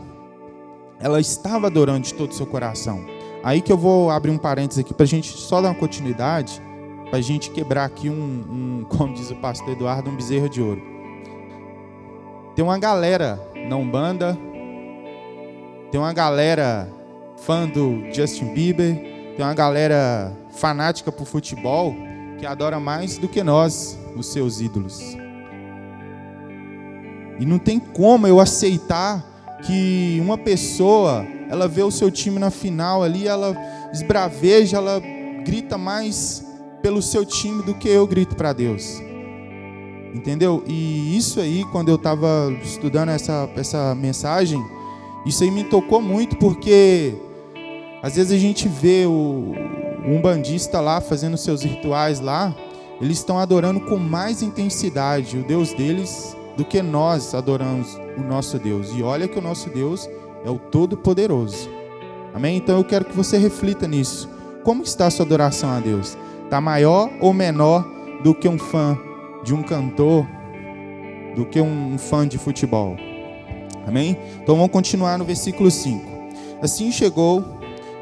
ela 1.00 1.20
estava 1.20 1.66
adorando 1.66 2.02
de 2.02 2.14
todo 2.14 2.30
o 2.30 2.36
seu 2.36 2.46
coração. 2.46 3.04
Aí 3.44 3.60
que 3.60 3.72
eu 3.72 3.78
vou 3.78 4.12
abrir 4.12 4.30
um 4.30 4.38
parênteses 4.38 4.84
aqui 4.84 4.94
para 4.94 5.06
a 5.06 5.08
gente 5.08 5.30
só 5.36 5.60
dar 5.60 5.70
uma 5.70 5.76
continuidade, 5.76 6.62
para 7.10 7.18
a 7.18 7.22
gente 7.22 7.50
quebrar 7.50 7.86
aqui 7.86 8.08
um, 8.08 8.14
um, 8.14 8.86
como 8.88 9.16
diz 9.16 9.32
o 9.32 9.36
pastor 9.38 9.70
Eduardo, 9.70 10.12
um 10.12 10.16
bezerro 10.16 10.48
de 10.48 10.62
ouro. 10.62 10.82
Tem 12.56 12.64
uma 12.64 12.78
galera 12.78 13.42
na 13.68 13.76
Umbanda, 13.76 14.38
tem 15.92 16.00
uma 16.00 16.14
galera 16.14 16.88
fã 17.38 17.68
do 17.68 18.04
Justin 18.14 18.54
Bieber, 18.54 18.96
tem 19.36 19.46
uma 19.46 19.54
galera 19.54 20.32
fanática 20.52 21.12
por 21.12 21.26
futebol 21.26 21.96
que 22.38 22.46
adora 22.46 22.80
mais 22.80 23.18
do 23.18 23.28
que 23.28 23.44
nós, 23.44 23.98
os 24.16 24.28
seus 24.28 24.60
ídolos. 24.60 25.18
E 27.40 27.46
não 27.46 27.60
tem 27.60 27.80
como 27.80 28.28
eu 28.28 28.40
aceitar 28.40 29.24
que 29.66 30.20
uma 30.22 30.38
pessoa, 30.38 31.26
ela 31.50 31.68
vê 31.68 31.84
o 31.84 31.92
seu 31.92 32.12
time 32.12 32.40
na 32.40 32.50
final 32.50 33.04
ali, 33.04 33.28
ela 33.28 33.56
esbraveja, 33.94 34.78
ela 34.78 35.02
grita 35.44 35.78
mais 35.78 36.44
pelo 36.82 37.02
seu 37.02 37.26
time 37.26 37.64
do 37.64 37.74
que 37.74 37.88
eu 37.88 38.06
grito 38.06 38.36
para 38.36 38.54
Deus. 38.54 39.02
Entendeu? 40.14 40.64
E 40.68 41.16
isso 41.18 41.40
aí, 41.40 41.64
quando 41.72 41.90
eu 41.90 41.96
estava 41.96 42.52
estudando 42.64 43.10
essa, 43.10 43.50
essa 43.56 43.94
mensagem, 43.96 44.64
isso 45.28 45.44
aí 45.44 45.52
me 45.52 45.64
tocou 45.64 46.02
muito 46.02 46.38
porque 46.38 47.16
às 48.02 48.16
vezes 48.16 48.32
a 48.32 48.38
gente 48.38 48.68
vê 48.68 49.06
o, 49.06 49.54
um 50.06 50.22
bandista 50.22 50.80
lá 50.80 51.02
fazendo 51.02 51.38
seus 51.38 51.64
rituais 51.64 52.20
lá, 52.20 52.56
eles 53.02 53.18
estão 53.18 53.38
adorando 53.38 53.82
com 53.82 53.98
mais 53.98 54.42
intensidade 54.42 55.38
o 55.38 55.44
Deus 55.44 55.74
deles 55.74 56.36
do 56.56 56.64
que 56.64 56.82
nós 56.82 57.36
adoramos 57.36 58.00
o 58.18 58.22
nosso 58.22 58.58
Deus. 58.58 58.92
E 58.96 59.04
olha 59.04 59.28
que 59.28 59.38
o 59.38 59.42
nosso 59.42 59.70
Deus 59.70 60.10
é 60.46 60.50
o 60.50 60.58
Todo-Poderoso. 60.58 61.70
Amém? 62.34 62.58
Então 62.58 62.78
eu 62.78 62.84
quero 62.84 63.06
que 63.06 63.16
você 63.16 63.38
reflita 63.38 63.88
nisso. 63.88 64.30
Como 64.64 64.84
está 64.84 65.08
a 65.08 65.12
sua 65.12 65.26
adoração 65.26 65.70
a 65.70 65.80
Deus? 65.80 66.18
Está 66.44 66.62
maior 66.62 67.10
ou 67.20 67.34
menor 67.34 67.86
do 68.24 68.34
que 68.34 68.48
um 68.48 68.58
fã 68.58 68.98
de 69.44 69.54
um 69.54 69.62
cantor, 69.62 70.26
do 71.36 71.46
que 71.46 71.60
um 71.60 71.98
fã 71.98 72.28
de 72.28 72.38
futebol? 72.38 72.96
Amém? 73.88 74.18
Então 74.44 74.56
vamos 74.56 74.72
continuar 74.72 75.18
no 75.18 75.24
versículo 75.24 75.72
5. 75.72 76.06
Assim 76.62 76.92
chegou 76.92 77.44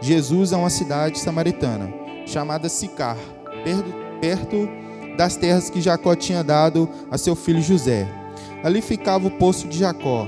Jesus 0.01 0.51
a 0.51 0.57
uma 0.57 0.69
cidade 0.69 1.19
samaritana, 1.19 1.93
chamada 2.25 2.67
Sicar, 2.67 3.17
perto, 4.19 4.67
das 5.15 5.35
terras 5.35 5.69
que 5.69 5.79
Jacó 5.79 6.15
tinha 6.15 6.43
dado 6.43 6.89
a 7.11 7.17
seu 7.17 7.35
filho 7.35 7.61
José. 7.61 8.07
Ali 8.63 8.81
ficava 8.81 9.27
o 9.27 9.31
poço 9.31 9.67
de 9.67 9.77
Jacó. 9.77 10.27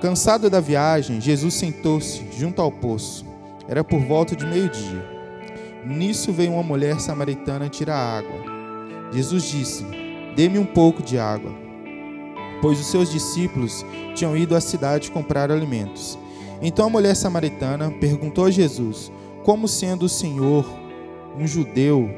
Cansado 0.00 0.48
da 0.48 0.58
viagem, 0.58 1.20
Jesus 1.20 1.54
sentou-se 1.54 2.24
junto 2.36 2.62
ao 2.62 2.72
poço. 2.72 3.26
Era 3.68 3.84
por 3.84 4.00
volta 4.00 4.34
de 4.34 4.46
meio-dia. 4.46 5.06
Nisso 5.84 6.32
veio 6.32 6.52
uma 6.52 6.62
mulher 6.62 6.98
samaritana 6.98 7.68
tirar 7.68 7.96
água. 7.96 8.40
Jesus 9.12 9.44
disse: 9.44 9.84
Dê-me 10.34 10.58
um 10.58 10.64
pouco 10.64 11.02
de 11.02 11.18
água 11.18 11.52
pois 12.62 12.78
os 12.78 12.86
seus 12.86 13.10
discípulos 13.10 13.84
tinham 14.14 14.36
ido 14.36 14.56
à 14.56 14.60
cidade 14.60 15.10
comprar 15.10 15.50
alimentos. 15.50 16.16
Então 16.62 16.86
a 16.86 16.90
mulher 16.90 17.16
samaritana 17.16 17.90
perguntou 17.90 18.46
a 18.46 18.50
Jesus: 18.50 19.10
Como 19.44 19.66
sendo 19.66 20.04
o 20.04 20.08
Senhor 20.08 20.64
um 21.36 21.46
judeu, 21.46 22.08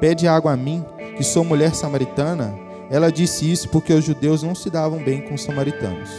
pede 0.00 0.28
água 0.28 0.52
a 0.52 0.56
mim, 0.56 0.84
que 1.16 1.24
sou 1.24 1.44
mulher 1.44 1.74
samaritana? 1.74 2.56
Ela 2.88 3.10
disse 3.10 3.50
isso 3.50 3.68
porque 3.70 3.92
os 3.92 4.04
judeus 4.04 4.42
não 4.42 4.54
se 4.54 4.70
davam 4.70 5.02
bem 5.02 5.22
com 5.22 5.34
os 5.34 5.42
samaritanos. 5.42 6.10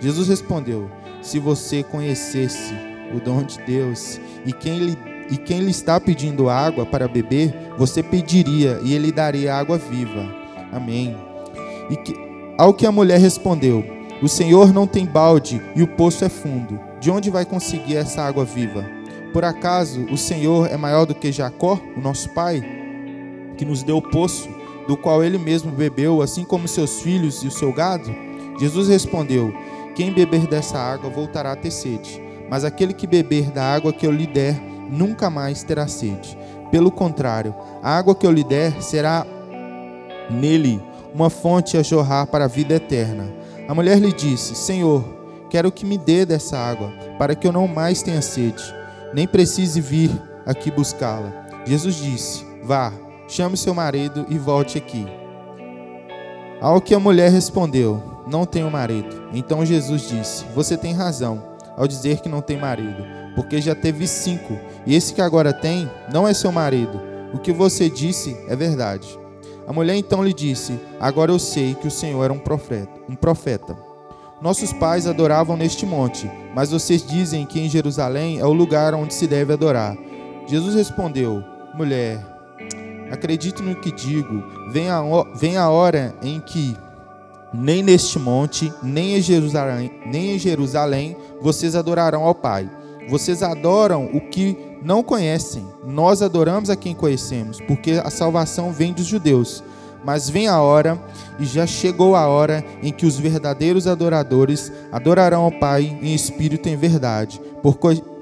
Jesus 0.00 0.28
respondeu: 0.28 0.90
Se 1.20 1.38
você 1.38 1.82
conhecesse 1.82 2.72
o 3.14 3.20
dom 3.20 3.42
de 3.42 3.60
Deus 3.60 4.18
e 4.46 4.52
quem 4.52 4.78
lhe, 4.78 4.98
e 5.30 5.36
quem 5.36 5.60
lhe 5.60 5.70
está 5.70 6.00
pedindo 6.00 6.48
água 6.48 6.86
para 6.86 7.06
beber, 7.06 7.54
você 7.76 8.02
pediria 8.02 8.80
e 8.82 8.94
ele 8.94 9.12
daria 9.12 9.54
água 9.54 9.76
viva. 9.76 10.26
Amém. 10.72 11.14
E 11.90 11.96
que, 11.96 12.29
ao 12.60 12.74
que 12.74 12.84
a 12.84 12.92
mulher 12.92 13.18
respondeu: 13.18 13.82
O 14.20 14.28
Senhor 14.28 14.70
não 14.70 14.86
tem 14.86 15.06
balde 15.06 15.62
e 15.74 15.82
o 15.82 15.86
poço 15.86 16.26
é 16.26 16.28
fundo. 16.28 16.78
De 17.00 17.10
onde 17.10 17.30
vai 17.30 17.46
conseguir 17.46 17.96
essa 17.96 18.20
água 18.20 18.44
viva? 18.44 18.84
Por 19.32 19.46
acaso 19.46 20.04
o 20.12 20.18
Senhor 20.18 20.70
é 20.70 20.76
maior 20.76 21.06
do 21.06 21.14
que 21.14 21.32
Jacó, 21.32 21.80
o 21.96 22.00
nosso 22.02 22.28
pai, 22.28 22.62
que 23.56 23.64
nos 23.64 23.82
deu 23.82 23.96
o 23.96 24.02
poço 24.02 24.46
do 24.86 24.94
qual 24.94 25.24
ele 25.24 25.38
mesmo 25.38 25.72
bebeu, 25.72 26.20
assim 26.20 26.44
como 26.44 26.68
seus 26.68 27.00
filhos 27.00 27.42
e 27.42 27.46
o 27.46 27.50
seu 27.50 27.72
gado? 27.72 28.14
Jesus 28.58 28.88
respondeu: 28.88 29.54
Quem 29.94 30.12
beber 30.12 30.46
dessa 30.46 30.78
água 30.78 31.08
voltará 31.08 31.52
a 31.52 31.56
ter 31.56 31.70
sede, 31.70 32.22
mas 32.50 32.62
aquele 32.62 32.92
que 32.92 33.06
beber 33.06 33.50
da 33.50 33.64
água 33.64 33.90
que 33.90 34.06
eu 34.06 34.12
lhe 34.12 34.26
der 34.26 34.60
nunca 34.90 35.30
mais 35.30 35.62
terá 35.62 35.88
sede. 35.88 36.36
Pelo 36.70 36.90
contrário, 36.90 37.54
a 37.82 37.96
água 37.96 38.14
que 38.14 38.26
eu 38.26 38.30
lhe 38.30 38.44
der 38.44 38.82
será 38.82 39.26
nele 40.30 40.89
uma 41.14 41.30
fonte 41.30 41.76
a 41.76 41.82
jorrar 41.82 42.26
para 42.26 42.44
a 42.44 42.48
vida 42.48 42.74
eterna. 42.74 43.32
A 43.68 43.74
mulher 43.74 43.98
lhe 43.98 44.12
disse: 44.12 44.54
Senhor, 44.54 45.04
quero 45.48 45.72
que 45.72 45.84
me 45.86 45.98
dê 45.98 46.24
dessa 46.24 46.58
água, 46.58 46.92
para 47.18 47.34
que 47.34 47.46
eu 47.46 47.52
não 47.52 47.66
mais 47.68 48.02
tenha 48.02 48.22
sede, 48.22 48.62
nem 49.12 49.26
precise 49.26 49.80
vir 49.80 50.10
aqui 50.46 50.70
buscá-la. 50.70 51.32
Jesus 51.64 51.96
disse: 51.96 52.44
Vá, 52.62 52.92
chame 53.28 53.56
seu 53.56 53.74
marido 53.74 54.26
e 54.28 54.38
volte 54.38 54.78
aqui. 54.78 55.06
Ao 56.60 56.80
que 56.80 56.94
a 56.94 57.00
mulher 57.00 57.30
respondeu: 57.30 58.02
Não 58.26 58.44
tenho 58.44 58.70
marido. 58.70 59.28
Então 59.32 59.64
Jesus 59.64 60.08
disse: 60.08 60.44
Você 60.54 60.76
tem 60.76 60.92
razão 60.92 61.50
ao 61.76 61.86
dizer 61.86 62.20
que 62.20 62.28
não 62.28 62.42
tem 62.42 62.58
marido, 62.58 63.02
porque 63.34 63.60
já 63.60 63.74
teve 63.74 64.06
cinco, 64.06 64.58
e 64.84 64.94
esse 64.94 65.14
que 65.14 65.22
agora 65.22 65.52
tem 65.52 65.90
não 66.12 66.26
é 66.26 66.34
seu 66.34 66.52
marido. 66.52 67.00
O 67.32 67.38
que 67.38 67.52
você 67.52 67.88
disse 67.88 68.36
é 68.48 68.56
verdade. 68.56 69.19
A 69.70 69.72
mulher 69.72 69.94
então 69.94 70.24
lhe 70.24 70.34
disse: 70.34 70.80
Agora 70.98 71.30
eu 71.30 71.38
sei 71.38 71.76
que 71.76 71.86
o 71.86 71.90
Senhor 71.92 72.24
era 72.24 72.32
um 72.32 72.40
profeta. 72.40 72.90
Um 73.08 73.14
profeta. 73.14 73.78
Nossos 74.42 74.72
pais 74.72 75.06
adoravam 75.06 75.56
neste 75.56 75.86
monte, 75.86 76.28
mas 76.52 76.72
vocês 76.72 77.06
dizem 77.06 77.46
que 77.46 77.60
em 77.60 77.68
Jerusalém 77.68 78.40
é 78.40 78.44
o 78.44 78.52
lugar 78.52 78.94
onde 78.94 79.14
se 79.14 79.28
deve 79.28 79.52
adorar. 79.52 79.96
Jesus 80.48 80.74
respondeu: 80.74 81.44
Mulher, 81.72 82.20
acredite 83.12 83.62
no 83.62 83.76
que 83.76 83.92
digo. 83.92 84.42
Vem 84.72 84.90
a, 84.90 85.04
vem 85.36 85.56
a 85.56 85.70
hora 85.70 86.16
em 86.20 86.40
que 86.40 86.76
nem 87.54 87.80
neste 87.80 88.18
monte, 88.18 88.72
nem 88.82 89.18
em 89.18 89.22
Jerusalém, 89.22 89.92
nem 90.04 90.34
em 90.34 90.38
Jerusalém 90.40 91.16
vocês 91.40 91.76
adorarão 91.76 92.24
ao 92.24 92.34
Pai. 92.34 92.68
Vocês 93.08 93.40
adoram 93.40 94.06
o 94.06 94.20
que 94.20 94.69
não 94.82 95.02
conhecem. 95.02 95.66
Nós 95.84 96.22
adoramos 96.22 96.70
a 96.70 96.76
quem 96.76 96.94
conhecemos, 96.94 97.60
porque 97.60 97.92
a 97.92 98.10
salvação 98.10 98.72
vem 98.72 98.92
dos 98.92 99.06
judeus. 99.06 99.62
Mas 100.04 100.30
vem 100.30 100.48
a 100.48 100.60
hora, 100.60 100.98
e 101.38 101.44
já 101.44 101.66
chegou 101.66 102.16
a 102.16 102.26
hora, 102.26 102.64
em 102.82 102.90
que 102.90 103.04
os 103.04 103.18
verdadeiros 103.18 103.86
adoradores 103.86 104.72
adorarão 104.90 105.42
ao 105.42 105.52
Pai 105.52 105.98
em 106.00 106.14
espírito 106.14 106.68
e 106.68 106.72
em 106.72 106.76
verdade, 106.76 107.40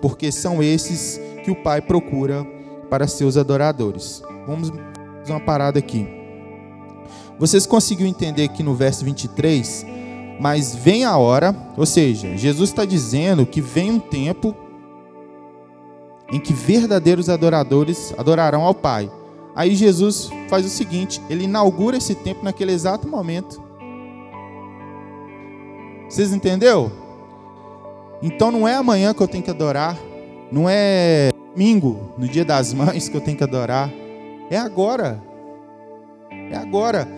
porque 0.03 0.33
são 0.33 0.61
esses 0.61 1.21
que 1.45 1.51
o 1.51 1.63
Pai 1.63 1.81
procura 1.81 2.45
para 2.91 3.07
seus 3.07 3.37
adoradores. 3.37 4.23
Vamos 4.47 4.73
fazer 5.21 5.33
uma 5.33 5.41
parada 5.41 5.79
aqui. 5.79 6.09
Vocês 7.39 7.65
conseguiram 7.67 8.11
entender 8.11 8.43
aqui 8.43 8.65
no 8.65 8.75
verso 8.75 9.05
23? 9.05 9.87
Mas 10.41 10.75
vem 10.75 11.05
a 11.05 11.17
hora, 11.17 11.55
ou 11.77 11.87
seja, 11.87 12.37
Jesus 12.37 12.71
está 12.71 12.85
dizendo 12.85 13.47
que 13.47 13.61
vem 13.61 13.93
um 13.93 14.01
tempo 14.01 14.55
em 16.31 16.39
que 16.39 16.53
verdadeiros 16.53 17.29
adoradores 17.29 18.15
adorarão 18.19 18.63
ao 18.63 18.75
Pai. 18.75 19.11
Aí 19.55 19.75
Jesus 19.75 20.31
faz 20.49 20.65
o 20.65 20.69
seguinte: 20.69 21.21
ele 21.29 21.45
inaugura 21.45 21.97
esse 21.97 22.15
tempo 22.15 22.45
naquele 22.45 22.73
exato 22.73 23.09
momento. 23.09 23.63
Vocês 26.09 26.33
entenderam? 26.33 26.91
Então 28.23 28.51
não 28.51 28.67
é 28.67 28.75
amanhã 28.75 29.15
que 29.15 29.23
eu 29.23 29.29
tenho 29.29 29.45
que 29.45 29.51
adorar, 29.51 29.97
não 30.51 30.69
é 30.69 31.31
domingo, 31.53 32.13
no 32.17 32.27
dia 32.27 32.45
das 32.45 32.73
mães, 32.73 33.09
que 33.09 33.17
eu 33.17 33.21
tenho 33.21 33.37
que 33.37 33.45
adorar. 33.45 33.91
É 34.51 34.57
agora. 34.57 35.23
É 36.51 36.57
agora. 36.57 37.09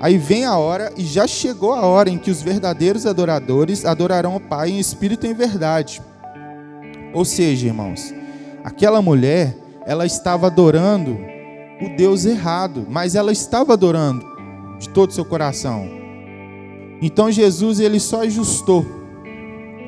Aí 0.00 0.16
vem 0.16 0.46
a 0.46 0.56
hora, 0.56 0.92
e 0.96 1.04
já 1.04 1.26
chegou 1.26 1.74
a 1.74 1.82
hora 1.82 2.08
em 2.08 2.18
que 2.18 2.30
os 2.30 2.40
verdadeiros 2.40 3.04
adoradores 3.04 3.84
adorarão 3.84 4.34
o 4.34 4.40
Pai 4.40 4.70
em 4.70 4.78
espírito 4.78 5.26
e 5.26 5.30
em 5.30 5.34
verdade. 5.34 6.00
Ou 7.12 7.24
seja, 7.24 7.66
irmãos, 7.66 8.14
aquela 8.64 9.00
mulher, 9.02 9.56
ela 9.86 10.06
estava 10.06 10.46
adorando 10.46 11.18
o 11.80 11.96
Deus 11.96 12.24
errado, 12.24 12.86
mas 12.88 13.14
ela 13.14 13.32
estava 13.32 13.72
adorando 13.72 14.24
de 14.78 14.88
todo 14.88 15.10
o 15.10 15.12
seu 15.12 15.24
coração. 15.24 15.88
Então 17.02 17.30
Jesus, 17.30 17.80
ele 17.80 17.98
só 17.98 18.22
ajustou, 18.22 18.84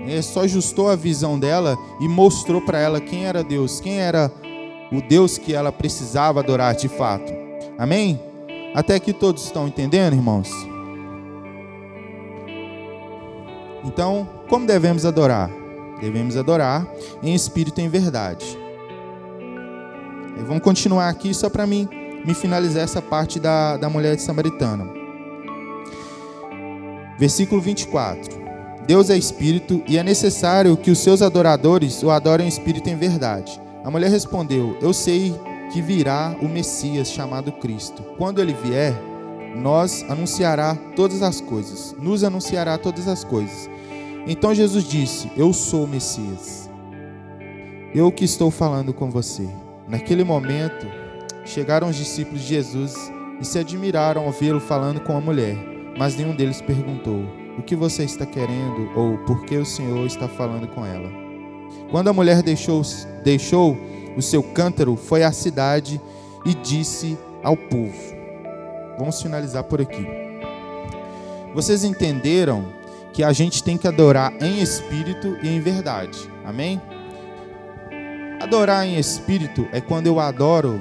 ele 0.06 0.22
só 0.22 0.42
ajustou 0.42 0.88
a 0.88 0.96
visão 0.96 1.38
dela 1.38 1.76
e 2.00 2.08
mostrou 2.08 2.60
para 2.60 2.78
ela 2.78 3.00
quem 3.00 3.26
era 3.26 3.44
Deus, 3.44 3.80
quem 3.80 4.00
era 4.00 4.32
o 4.90 5.00
Deus 5.00 5.38
que 5.38 5.54
ela 5.54 5.70
precisava 5.70 6.40
adorar 6.40 6.74
de 6.74 6.88
fato. 6.88 7.32
Amém? 7.78 8.20
Até 8.74 8.94
aqui 8.94 9.12
todos 9.12 9.44
estão 9.44 9.68
entendendo, 9.68 10.14
irmãos? 10.14 10.50
Então, 13.84 14.28
como 14.48 14.66
devemos 14.66 15.04
adorar? 15.04 15.50
Devemos 16.00 16.36
adorar 16.36 16.86
em 17.22 17.34
espírito 17.34 17.80
e 17.80 17.84
em 17.84 17.88
verdade. 17.88 18.61
E 20.42 20.44
vamos 20.44 20.64
continuar 20.64 21.08
aqui 21.08 21.32
só 21.32 21.48
para 21.48 21.64
mim 21.64 21.88
me 22.26 22.34
finalizar 22.34 22.82
essa 22.82 23.00
parte 23.00 23.38
da, 23.38 23.76
da 23.76 23.88
mulher 23.88 24.16
de 24.16 24.22
samaritana. 24.22 24.84
Versículo 27.16 27.60
24. 27.60 28.42
Deus 28.84 29.08
é 29.08 29.16
espírito 29.16 29.80
e 29.86 29.96
é 29.96 30.02
necessário 30.02 30.76
que 30.76 30.90
os 30.90 30.98
seus 30.98 31.22
adoradores 31.22 32.02
o 32.02 32.10
adorem 32.10 32.46
em 32.46 32.48
espírito 32.48 32.90
em 32.90 32.96
verdade. 32.96 33.60
A 33.84 33.90
mulher 33.90 34.10
respondeu: 34.10 34.76
Eu 34.82 34.92
sei 34.92 35.32
que 35.72 35.80
virá 35.80 36.36
o 36.42 36.48
Messias 36.48 37.12
chamado 37.12 37.52
Cristo. 37.52 38.02
Quando 38.18 38.40
ele 38.40 38.52
vier, 38.64 38.92
nós 39.54 40.04
anunciará 40.08 40.74
todas 40.96 41.22
as 41.22 41.40
coisas, 41.40 41.94
nos 42.00 42.24
anunciará 42.24 42.76
todas 42.76 43.06
as 43.06 43.22
coisas. 43.22 43.70
Então 44.26 44.52
Jesus 44.52 44.82
disse: 44.82 45.30
Eu 45.36 45.52
sou 45.52 45.84
o 45.84 45.88
Messias. 45.88 46.68
Eu 47.94 48.10
que 48.10 48.24
estou 48.24 48.50
falando 48.50 48.92
com 48.92 49.08
você. 49.08 49.48
Naquele 49.92 50.24
momento, 50.24 50.86
chegaram 51.44 51.90
os 51.90 51.96
discípulos 51.96 52.40
de 52.40 52.48
Jesus 52.48 53.12
e 53.38 53.44
se 53.44 53.58
admiraram 53.58 54.24
ao 54.24 54.32
vê-lo 54.32 54.58
falando 54.58 55.00
com 55.00 55.14
a 55.14 55.20
mulher, 55.20 55.54
mas 55.98 56.16
nenhum 56.16 56.34
deles 56.34 56.62
perguntou: 56.62 57.22
O 57.58 57.62
que 57.62 57.76
você 57.76 58.02
está 58.02 58.24
querendo 58.24 58.90
ou 58.96 59.18
por 59.26 59.44
que 59.44 59.54
o 59.54 59.66
Senhor 59.66 60.06
está 60.06 60.26
falando 60.26 60.66
com 60.66 60.86
ela? 60.86 61.10
Quando 61.90 62.08
a 62.08 62.12
mulher 62.14 62.42
deixou, 62.42 62.80
deixou 63.22 63.76
o 64.16 64.22
seu 64.22 64.42
cântaro, 64.42 64.96
foi 64.96 65.24
à 65.24 65.30
cidade 65.30 66.00
e 66.46 66.54
disse 66.54 67.18
ao 67.44 67.54
povo. 67.54 68.16
Vamos 68.98 69.20
finalizar 69.20 69.64
por 69.64 69.78
aqui. 69.78 70.06
Vocês 71.54 71.84
entenderam 71.84 72.64
que 73.12 73.22
a 73.22 73.30
gente 73.30 73.62
tem 73.62 73.76
que 73.76 73.86
adorar 73.86 74.32
em 74.40 74.62
espírito 74.62 75.36
e 75.42 75.50
em 75.50 75.60
verdade. 75.60 76.18
Amém? 76.46 76.80
Adorar 78.42 78.84
em 78.84 78.98
espírito 78.98 79.68
é 79.70 79.80
quando 79.80 80.08
eu 80.08 80.18
adoro 80.18 80.80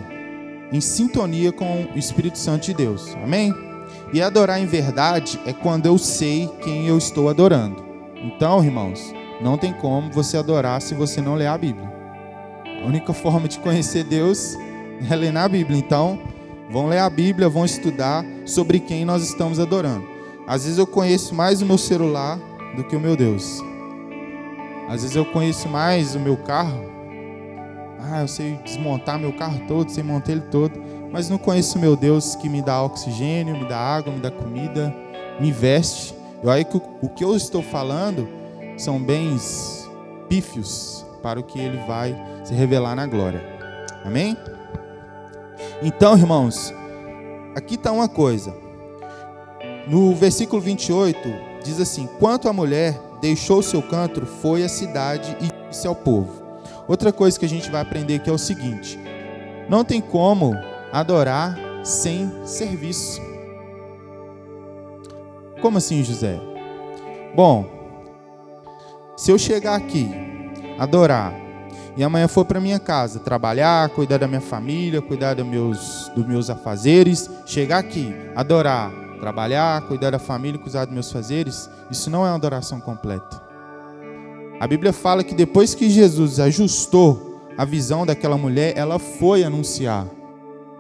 em 0.72 0.82
sintonia 0.82 1.52
com 1.52 1.84
o 1.94 1.96
Espírito 1.96 2.40
Santo 2.40 2.66
de 2.66 2.74
Deus. 2.74 3.16
Amém? 3.24 3.54
E 4.12 4.20
adorar 4.20 4.60
em 4.60 4.66
verdade 4.66 5.40
é 5.46 5.54
quando 5.54 5.86
eu 5.86 5.96
sei 6.00 6.50
quem 6.64 6.88
eu 6.88 6.98
estou 6.98 7.30
adorando. 7.30 7.86
Então, 8.16 8.64
irmãos, 8.64 9.14
não 9.40 9.60
tem 9.60 9.72
como 9.74 10.12
você 10.12 10.38
adorar 10.38 10.82
se 10.82 10.96
você 10.96 11.22
não 11.22 11.36
ler 11.36 11.46
a 11.46 11.58
Bíblia. 11.58 11.88
A 12.84 12.88
única 12.88 13.14
forma 13.14 13.48
de 13.48 13.60
conhecer 13.60 14.06
Deus 14.06 14.56
é 15.08 15.16
ler 15.16 15.32
na 15.32 15.48
Bíblia. 15.48 15.78
Então, 15.78 16.20
vão 16.72 16.88
ler 16.88 16.98
a 16.98 17.10
Bíblia, 17.12 17.48
vão 17.48 17.64
estudar 17.64 18.26
sobre 18.44 18.80
quem 18.80 19.06
nós 19.06 19.22
estamos 19.22 19.60
adorando. 19.60 20.08
Às 20.48 20.64
vezes 20.64 20.80
eu 20.80 20.88
conheço 20.88 21.36
mais 21.36 21.62
o 21.62 21.66
meu 21.68 21.78
celular 21.78 22.40
do 22.76 22.84
que 22.84 22.96
o 22.96 23.00
meu 23.00 23.16
Deus. 23.16 23.62
Às 24.90 25.04
vezes 25.04 25.16
eu 25.16 25.26
conheço 25.26 25.70
mais 25.70 26.16
o 26.16 26.20
meu 26.20 26.38
carro. 26.38 27.01
Ah, 28.04 28.22
eu 28.22 28.28
sei 28.28 28.56
desmontar 28.64 29.20
meu 29.20 29.32
carro 29.34 29.62
todo, 29.68 29.90
sei 29.92 30.04
montar 30.04 30.32
ele 30.32 30.42
todo, 30.42 30.74
mas 31.12 31.30
não 31.30 31.38
conheço 31.38 31.78
meu 31.78 31.96
Deus 31.96 32.36
que 32.36 32.50
me 32.50 32.62
dá 32.62 32.82
oxigênio, 32.82 33.58
me 33.58 33.66
dá 33.66 33.78
água, 33.78 34.12
me 34.12 34.20
dá 34.20 34.32
comida, 34.32 34.94
me 35.40 35.52
veste. 35.52 36.16
E 36.44 36.50
aí 36.50 36.66
o 37.02 37.10
que 37.10 37.24
eu 37.24 37.36
estou 37.36 37.62
falando 37.62 38.28
são 38.78 39.00
bens 39.00 39.88
pífios 40.28 41.06
para 41.22 41.40
o 41.40 41.44
que 41.44 41.60
ele 41.60 41.78
vai 41.86 42.16
se 42.44 42.54
revelar 42.54 42.96
na 42.96 43.06
glória. 43.06 43.44
Amém? 44.04 44.36
Então, 45.84 46.18
irmãos, 46.18 46.74
aqui 47.56 47.76
está 47.76 47.92
uma 47.92 48.10
coisa. 48.10 48.54
No 49.88 50.16
versículo 50.16 50.62
28, 50.62 51.20
diz 51.64 51.80
assim: 51.80 52.08
Quanto 52.20 52.50
a 52.50 52.54
mulher 52.54 53.00
deixou 53.22 53.62
seu 53.62 53.82
canto, 53.82 54.26
foi 54.26 54.64
à 54.64 54.70
cidade 54.70 55.38
e 55.40 55.70
disse 55.70 55.86
ao 55.86 55.96
povo. 55.96 56.41
Outra 56.92 57.14
coisa 57.14 57.40
que 57.40 57.46
a 57.46 57.50
gente 57.50 57.72
vai 57.72 57.82
aprender 57.82 58.16
aqui 58.16 58.30
é 58.30 58.34
o 58.34 58.38
seguinte: 58.38 59.00
não 59.70 59.82
tem 59.82 60.02
como 60.02 60.54
adorar 60.92 61.58
sem 61.86 62.30
serviço. 62.46 63.22
Como 65.62 65.78
assim, 65.78 66.04
José? 66.04 66.38
Bom, 67.34 67.66
se 69.16 69.32
eu 69.32 69.38
chegar 69.38 69.76
aqui, 69.76 70.12
adorar, 70.78 71.34
e 71.96 72.04
amanhã 72.04 72.28
for 72.28 72.44
para 72.44 72.60
minha 72.60 72.78
casa 72.78 73.20
trabalhar, 73.20 73.88
cuidar 73.92 74.18
da 74.18 74.28
minha 74.28 74.42
família, 74.42 75.02
cuidar 75.02 75.36
dos 75.36 75.46
meus, 75.46 76.12
dos 76.14 76.28
meus 76.28 76.50
afazeres, 76.50 77.30
chegar 77.46 77.78
aqui, 77.78 78.14
adorar, 78.36 78.92
trabalhar, 79.22 79.82
cuidar 79.84 80.10
da 80.10 80.20
família, 80.20 80.60
cuidar 80.60 80.84
dos 80.84 80.94
meus 80.94 81.10
fazeres, 81.10 81.70
isso 81.90 82.10
não 82.10 82.26
é 82.26 82.30
uma 82.30 82.36
adoração 82.36 82.82
completa. 82.82 83.51
A 84.62 84.68
Bíblia 84.68 84.94
fala 84.94 85.24
que 85.24 85.34
depois 85.34 85.74
que 85.74 85.90
Jesus 85.90 86.40
ajustou 86.40 87.42
a 87.58 87.66
visão 87.66 88.06
daquela 88.06 88.38
mulher, 88.38 88.78
ela 88.78 89.00
foi 89.00 89.44
anunciar. 89.44 90.06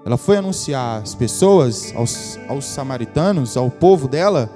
Ela 0.06 0.18
foi 0.18 0.38
anunciar 0.38 1.02
às 1.02 1.16
pessoas, 1.16 1.92
aos, 1.96 2.38
aos 2.48 2.66
samaritanos, 2.66 3.58
ao 3.58 3.72
povo 3.72 4.08
dela, 4.08 4.52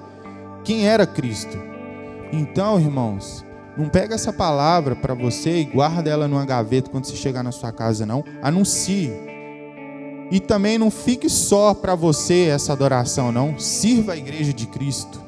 quem 0.64 0.88
era 0.88 1.08
Cristo. 1.08 1.58
Então, 2.32 2.80
irmãos, 2.80 3.44
não 3.76 3.90
pega 3.90 4.14
essa 4.14 4.32
palavra 4.32 4.96
para 4.96 5.16
você 5.16 5.58
e 5.58 5.66
guarda 5.66 6.08
ela 6.08 6.28
numa 6.28 6.46
gaveta 6.46 6.92
quando 6.92 7.06
você 7.06 7.16
chegar 7.16 7.42
na 7.42 7.52
sua 7.52 7.72
casa, 7.72 8.06
não. 8.06 8.24
Anuncie. 8.44 9.12
E 10.30 10.40
também 10.40 10.78
não 10.78 10.92
fique 10.92 11.32
só 11.32 11.74
para 11.74 11.96
você 11.96 12.50
essa 12.52 12.74
adoração, 12.74 13.32
não. 13.32 13.58
Sirva 13.58 14.14
a 14.14 14.18
igreja 14.18 14.54
de 14.54 14.68
Cristo. 14.68 15.20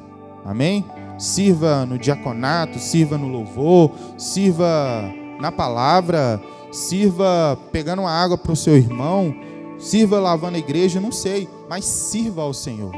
Amém? 0.46 0.86
Sirva 1.18 1.86
no 1.86 1.98
diaconato, 1.98 2.80
sirva 2.80 3.18
no 3.18 3.28
louvor, 3.28 3.92
sirva 4.18 5.12
na 5.40 5.52
palavra, 5.52 6.42
sirva 6.72 7.58
pegando 7.72 8.04
uma 8.04 8.12
água 8.12 8.38
para 8.38 8.52
o 8.52 8.56
seu 8.56 8.78
irmão, 8.78 9.34
sirva 9.80 10.20
lavando 10.20 10.58
a 10.58 10.60
igreja, 10.60 11.02
não 11.02 11.12
sei, 11.12 11.48
mas 11.70 11.86
sirva 11.86 12.44
ao 12.44 12.54
Senhor. 12.54 12.92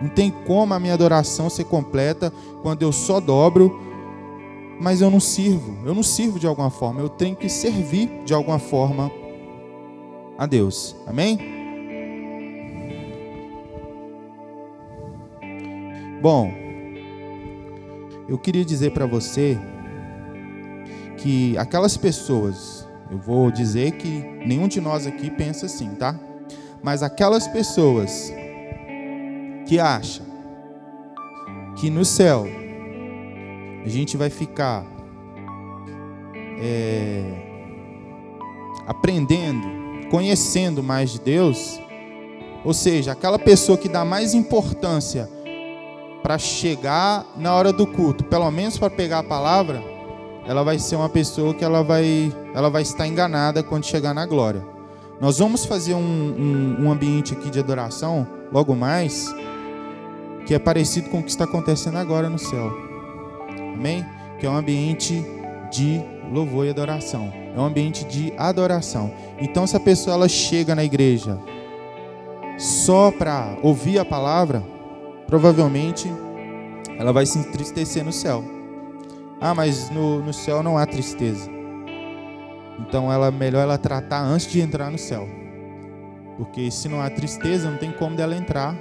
Não 0.00 0.08
tem 0.08 0.30
como 0.46 0.74
a 0.74 0.78
minha 0.78 0.94
adoração 0.94 1.48
ser 1.48 1.64
completa 1.64 2.32
quando 2.62 2.82
eu 2.82 2.92
só 2.92 3.18
dobro 3.18 3.86
mas 4.78 5.00
eu 5.00 5.10
não 5.10 5.20
sirvo. 5.20 5.76
Eu 5.84 5.94
não 5.94 6.02
sirvo 6.02 6.38
de 6.38 6.46
alguma 6.46 6.70
forma. 6.70 7.00
Eu 7.00 7.08
tenho 7.08 7.34
que 7.34 7.48
servir 7.48 8.10
de 8.24 8.34
alguma 8.34 8.58
forma 8.58 9.10
a 10.36 10.46
Deus. 10.46 10.94
Amém? 11.06 11.38
Bom, 16.20 16.52
eu 18.28 18.38
queria 18.38 18.64
dizer 18.64 18.90
para 18.90 19.06
você 19.06 19.58
que 21.16 21.56
aquelas 21.56 21.96
pessoas, 21.96 22.86
eu 23.10 23.18
vou 23.18 23.50
dizer 23.50 23.92
que 23.92 24.20
nenhum 24.46 24.68
de 24.68 24.80
nós 24.80 25.06
aqui 25.06 25.30
pensa 25.30 25.66
assim, 25.66 25.90
tá? 25.94 26.18
Mas 26.82 27.02
aquelas 27.02 27.46
pessoas 27.46 28.32
que 29.66 29.78
acham 29.78 30.26
que 31.76 31.90
no 31.90 32.04
céu 32.04 32.46
a 33.84 33.88
gente 33.88 34.16
vai 34.16 34.30
ficar 34.30 34.84
é, 36.60 37.22
aprendendo, 38.86 40.08
conhecendo 40.10 40.82
mais 40.82 41.10
de 41.10 41.20
Deus, 41.20 41.80
ou 42.64 42.74
seja, 42.74 43.12
aquela 43.12 43.38
pessoa 43.38 43.78
que 43.78 43.88
dá 43.88 44.04
mais 44.04 44.34
importância 44.34 45.28
para 46.26 46.38
chegar 46.38 47.24
na 47.36 47.54
hora 47.54 47.72
do 47.72 47.86
culto, 47.86 48.24
pelo 48.24 48.50
menos 48.50 48.76
para 48.76 48.90
pegar 48.90 49.20
a 49.20 49.22
palavra, 49.22 49.80
ela 50.44 50.64
vai 50.64 50.76
ser 50.76 50.96
uma 50.96 51.08
pessoa 51.08 51.54
que 51.54 51.64
ela 51.64 51.84
vai, 51.84 52.32
ela 52.52 52.68
vai 52.68 52.82
estar 52.82 53.06
enganada 53.06 53.62
quando 53.62 53.86
chegar 53.86 54.12
na 54.12 54.26
glória. 54.26 54.60
Nós 55.20 55.38
vamos 55.38 55.64
fazer 55.64 55.94
um, 55.94 56.00
um, 56.00 56.84
um 56.84 56.90
ambiente 56.90 57.32
aqui 57.32 57.48
de 57.48 57.60
adoração, 57.60 58.26
logo 58.52 58.74
mais, 58.74 59.32
que 60.44 60.52
é 60.52 60.58
parecido 60.58 61.10
com 61.10 61.20
o 61.20 61.22
que 61.22 61.30
está 61.30 61.44
acontecendo 61.44 61.96
agora 61.96 62.28
no 62.28 62.40
céu. 62.40 62.76
Amém? 63.74 64.04
Que 64.40 64.46
é 64.46 64.50
um 64.50 64.56
ambiente 64.56 65.24
de 65.70 66.02
louvor 66.32 66.66
e 66.66 66.70
adoração. 66.70 67.32
É 67.54 67.60
um 67.60 67.66
ambiente 67.66 68.04
de 68.04 68.32
adoração. 68.36 69.14
Então, 69.38 69.64
se 69.64 69.76
a 69.76 69.80
pessoa 69.80 70.16
ela 70.16 70.28
chega 70.28 70.74
na 70.74 70.82
igreja 70.82 71.38
só 72.58 73.12
para 73.12 73.56
ouvir 73.62 74.00
a 74.00 74.04
palavra, 74.04 74.74
provavelmente 75.26 76.10
ela 76.98 77.12
vai 77.12 77.26
se 77.26 77.38
entristecer 77.38 78.04
no 78.04 78.12
céu. 78.12 78.44
Ah, 79.40 79.54
mas 79.54 79.90
no, 79.90 80.22
no 80.22 80.32
céu 80.32 80.62
não 80.62 80.78
há 80.78 80.86
tristeza. 80.86 81.50
Então, 82.78 83.12
ela 83.12 83.30
melhor 83.30 83.62
ela 83.62 83.78
tratar 83.78 84.22
antes 84.22 84.46
de 84.46 84.60
entrar 84.60 84.90
no 84.90 84.98
céu. 84.98 85.28
Porque 86.36 86.70
se 86.70 86.88
não 86.88 87.00
há 87.00 87.08
tristeza, 87.10 87.70
não 87.70 87.78
tem 87.78 87.90
como 87.92 88.16
dela 88.16 88.36
entrar 88.36 88.74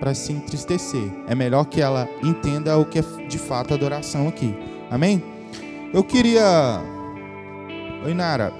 para 0.00 0.14
se 0.14 0.32
entristecer. 0.32 1.12
É 1.26 1.34
melhor 1.34 1.64
que 1.64 1.80
ela 1.80 2.08
entenda 2.22 2.76
o 2.76 2.84
que 2.84 2.98
é 2.98 3.02
de 3.28 3.38
fato 3.38 3.74
adoração 3.74 4.28
aqui. 4.28 4.54
Amém? 4.90 5.22
Eu 5.92 6.02
queria. 6.02 6.80
Oi, 8.04 8.14
Nara. 8.14 8.52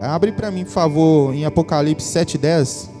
Abre 0.00 0.32
para 0.32 0.50
mim, 0.50 0.64
por 0.64 0.72
favor, 0.72 1.34
em 1.34 1.44
Apocalipse 1.44 2.06
7,10. 2.06 2.93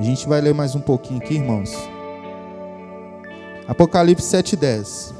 A 0.00 0.02
gente 0.02 0.26
vai 0.26 0.40
ler 0.40 0.54
mais 0.54 0.74
um 0.74 0.80
pouquinho 0.80 1.20
aqui, 1.20 1.34
irmãos. 1.34 1.76
Apocalipse 3.68 4.34
7,10. 4.34 5.12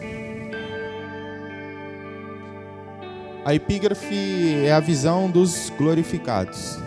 A 3.45 3.55
epígrafe 3.55 4.55
é 4.64 4.73
a 4.73 4.81
visão 4.81 5.31
dos 5.31 5.71
glorificados 5.77 6.79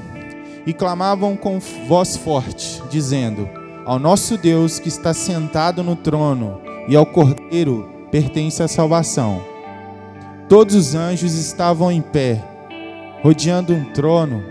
e 0.65 0.73
clamavam 0.73 1.37
com 1.37 1.59
voz 1.87 2.17
forte, 2.17 2.81
dizendo: 2.89 3.47
Ao 3.85 3.99
nosso 3.99 4.39
Deus 4.39 4.79
que 4.79 4.89
está 4.89 5.13
sentado 5.13 5.83
no 5.83 5.95
trono 5.95 6.59
e 6.87 6.95
ao 6.95 7.05
Cordeiro 7.05 7.87
pertence 8.09 8.63
a 8.63 8.67
salvação. 8.67 9.39
Todos 10.49 10.73
os 10.73 10.95
anjos 10.95 11.35
estavam 11.35 11.91
em 11.91 12.01
pé, 12.01 12.43
rodeando 13.21 13.71
um 13.71 13.85
trono, 13.93 14.43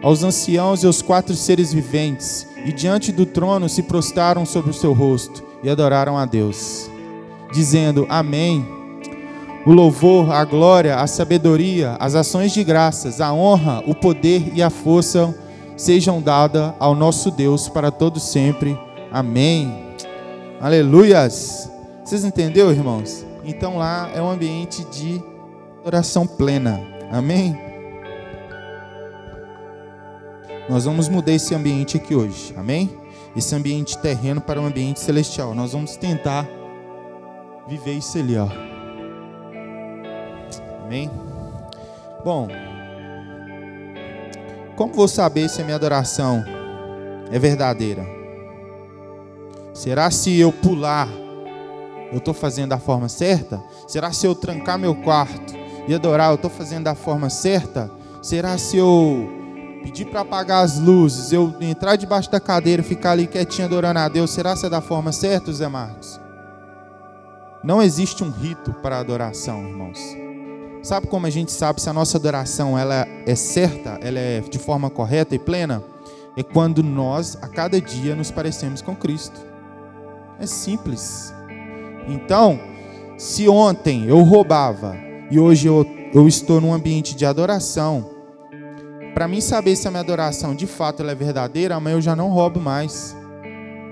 aos 0.00 0.22
anciãos 0.22 0.84
e 0.84 0.86
aos 0.86 1.02
quatro 1.02 1.34
seres 1.34 1.72
viventes, 1.72 2.47
e 2.64 2.72
diante 2.72 3.12
do 3.12 3.24
trono 3.24 3.68
se 3.68 3.82
prostraram 3.82 4.44
sobre 4.44 4.70
o 4.70 4.74
seu 4.74 4.92
rosto 4.92 5.42
e 5.62 5.70
adoraram 5.70 6.16
a 6.16 6.24
Deus, 6.24 6.90
dizendo: 7.52 8.06
Amém 8.08 8.78
o 9.68 9.72
louvor, 9.72 10.32
a 10.32 10.44
glória, 10.46 10.96
a 10.96 11.06
sabedoria, 11.06 11.94
as 12.00 12.14
ações 12.14 12.52
de 12.52 12.64
graças, 12.64 13.20
a 13.20 13.34
honra, 13.34 13.82
o 13.86 13.94
poder 13.94 14.50
e 14.54 14.62
a 14.62 14.70
força 14.70 15.34
sejam 15.76 16.22
dadas 16.22 16.72
ao 16.78 16.94
nosso 16.94 17.30
Deus 17.30 17.68
para 17.68 17.90
todo 17.90 18.18
sempre. 18.18 18.78
Amém. 19.12 19.94
Aleluias. 20.58 21.70
Vocês 22.02 22.24
entenderam, 22.24 22.70
irmãos? 22.70 23.26
Então 23.44 23.76
lá 23.76 24.10
é 24.14 24.22
um 24.22 24.30
ambiente 24.30 24.84
de 24.84 25.22
oração 25.84 26.26
plena. 26.26 26.80
Amém. 27.12 27.67
Nós 30.68 30.84
vamos 30.84 31.08
mudar 31.08 31.32
esse 31.32 31.54
ambiente 31.54 31.96
aqui 31.96 32.14
hoje. 32.14 32.52
Amém? 32.56 32.90
Esse 33.34 33.54
ambiente 33.54 33.96
terreno 33.98 34.40
para 34.40 34.60
um 34.60 34.66
ambiente 34.66 35.00
celestial. 35.00 35.54
Nós 35.54 35.72
vamos 35.72 35.96
tentar 35.96 36.46
viver 37.66 37.94
isso 37.94 38.18
ali, 38.18 38.36
ó. 38.36 38.48
Amém? 40.84 41.10
Bom, 42.22 42.48
como 44.76 44.92
vou 44.92 45.08
saber 45.08 45.48
se 45.48 45.62
a 45.62 45.64
minha 45.64 45.76
adoração 45.76 46.44
é 47.30 47.38
verdadeira? 47.38 48.06
Será 49.72 50.10
se 50.10 50.38
eu 50.38 50.52
pular, 50.52 51.08
eu 52.12 52.18
estou 52.18 52.34
fazendo 52.34 52.70
da 52.70 52.78
forma 52.78 53.08
certa? 53.08 53.62
Será 53.86 54.12
se 54.12 54.26
eu 54.26 54.34
trancar 54.34 54.78
meu 54.78 54.94
quarto 54.94 55.54
e 55.86 55.94
adorar, 55.94 56.30
eu 56.30 56.34
estou 56.34 56.50
fazendo 56.50 56.84
da 56.84 56.94
forma 56.94 57.30
certa? 57.30 57.90
Será 58.22 58.58
se 58.58 58.76
eu 58.76 59.37
pedir 59.82 60.06
para 60.06 60.20
apagar 60.20 60.64
as 60.64 60.78
luzes, 60.78 61.32
eu 61.32 61.54
entrar 61.60 61.96
debaixo 61.96 62.30
da 62.30 62.40
cadeira, 62.40 62.82
ficar 62.82 63.12
ali 63.12 63.26
quietinho 63.26 63.66
adorando 63.66 63.98
a 63.98 64.08
Deus, 64.08 64.30
será 64.30 64.54
se 64.54 64.66
é 64.66 64.70
da 64.70 64.80
forma 64.80 65.12
certa, 65.12 65.52
Zé 65.52 65.68
Marcos? 65.68 66.20
Não 67.62 67.82
existe 67.82 68.22
um 68.22 68.30
rito 68.30 68.72
para 68.74 68.98
adoração, 68.98 69.66
irmãos. 69.66 69.98
Sabe 70.82 71.06
como 71.08 71.26
a 71.26 71.30
gente 71.30 71.50
sabe 71.50 71.80
se 71.80 71.90
a 71.90 71.92
nossa 71.92 72.16
adoração 72.16 72.78
ela 72.78 73.06
é 73.26 73.34
certa, 73.34 73.98
ela 74.00 74.18
é 74.18 74.40
de 74.40 74.58
forma 74.58 74.88
correta 74.88 75.34
e 75.34 75.38
plena? 75.38 75.82
É 76.36 76.42
quando 76.42 76.82
nós, 76.82 77.36
a 77.42 77.48
cada 77.48 77.80
dia, 77.80 78.14
nos 78.14 78.30
parecemos 78.30 78.80
com 78.80 78.94
Cristo. 78.94 79.40
É 80.38 80.46
simples. 80.46 81.34
Então, 82.06 82.60
se 83.18 83.48
ontem 83.48 84.06
eu 84.06 84.22
roubava 84.22 84.96
e 85.30 85.38
hoje 85.40 85.66
eu, 85.66 85.84
eu 86.14 86.28
estou 86.28 86.60
num 86.60 86.72
ambiente 86.72 87.16
de 87.16 87.26
adoração, 87.26 88.17
para 89.14 89.28
mim 89.28 89.40
saber 89.40 89.76
se 89.76 89.86
a 89.88 89.90
minha 89.90 90.00
adoração 90.00 90.54
de 90.54 90.66
fato 90.66 91.02
é 91.02 91.14
verdadeira, 91.14 91.76
amanhã 91.76 91.96
eu 91.96 92.00
já 92.00 92.14
não 92.14 92.30
roubo 92.30 92.60
mais. 92.60 93.16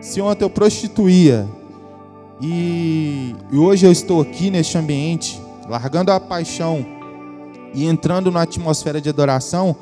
Se 0.00 0.20
ontem 0.20 0.44
eu 0.44 0.50
prostituía 0.50 1.48
e, 2.40 3.34
e 3.50 3.56
hoje 3.56 3.86
eu 3.86 3.92
estou 3.92 4.20
aqui 4.20 4.50
neste 4.50 4.76
ambiente, 4.76 5.40
largando 5.68 6.12
a 6.12 6.20
paixão 6.20 6.84
e 7.74 7.86
entrando 7.86 8.30
na 8.30 8.42
atmosfera 8.42 9.00
de 9.00 9.08
adoração, 9.08 9.74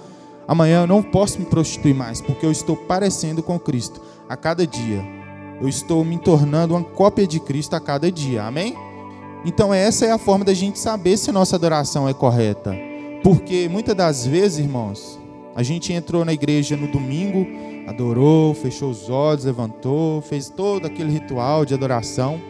amanhã 0.47 0.83
eu 0.83 0.87
não 0.87 1.03
posso 1.03 1.39
me 1.39 1.45
prostituir 1.45 1.95
mais, 1.95 2.21
porque 2.21 2.47
eu 2.47 2.53
estou 2.53 2.77
parecendo 2.77 3.43
com 3.43 3.59
Cristo 3.59 4.01
a 4.29 4.37
cada 4.37 4.67
dia. 4.67 5.05
Eu 5.61 5.69
estou 5.69 6.05
me 6.05 6.19
tornando 6.19 6.75
uma 6.75 6.85
cópia 6.85 7.27
de 7.27 7.39
Cristo 7.39 7.75
a 7.75 7.81
cada 7.81 8.11
dia. 8.11 8.45
Amém? 8.45 8.75
Então 9.45 9.75
essa 9.75 10.07
é 10.07 10.11
a 10.11 10.19
forma 10.19 10.45
da 10.45 10.55
gente 10.55 10.79
saber 10.79 11.17
se 11.17 11.31
nossa 11.31 11.57
adoração 11.57 12.09
é 12.09 12.15
correta. 12.15 12.75
Porque 13.23 13.69
muitas 13.71 13.95
das 13.95 14.27
vezes, 14.27 14.59
irmãos, 14.59 15.19
a 15.55 15.63
gente 15.63 15.93
entrou 15.93 16.25
na 16.25 16.33
igreja 16.33 16.77
no 16.77 16.89
domingo, 16.89 17.47
adorou, 17.89 18.55
fechou 18.55 18.91
os 18.91 19.09
olhos, 19.09 19.45
levantou, 19.45 20.21
fez 20.21 20.49
todo 20.49 20.87
aquele 20.87 21.13
ritual 21.13 21.65
de 21.65 21.75
adoração. 21.75 22.41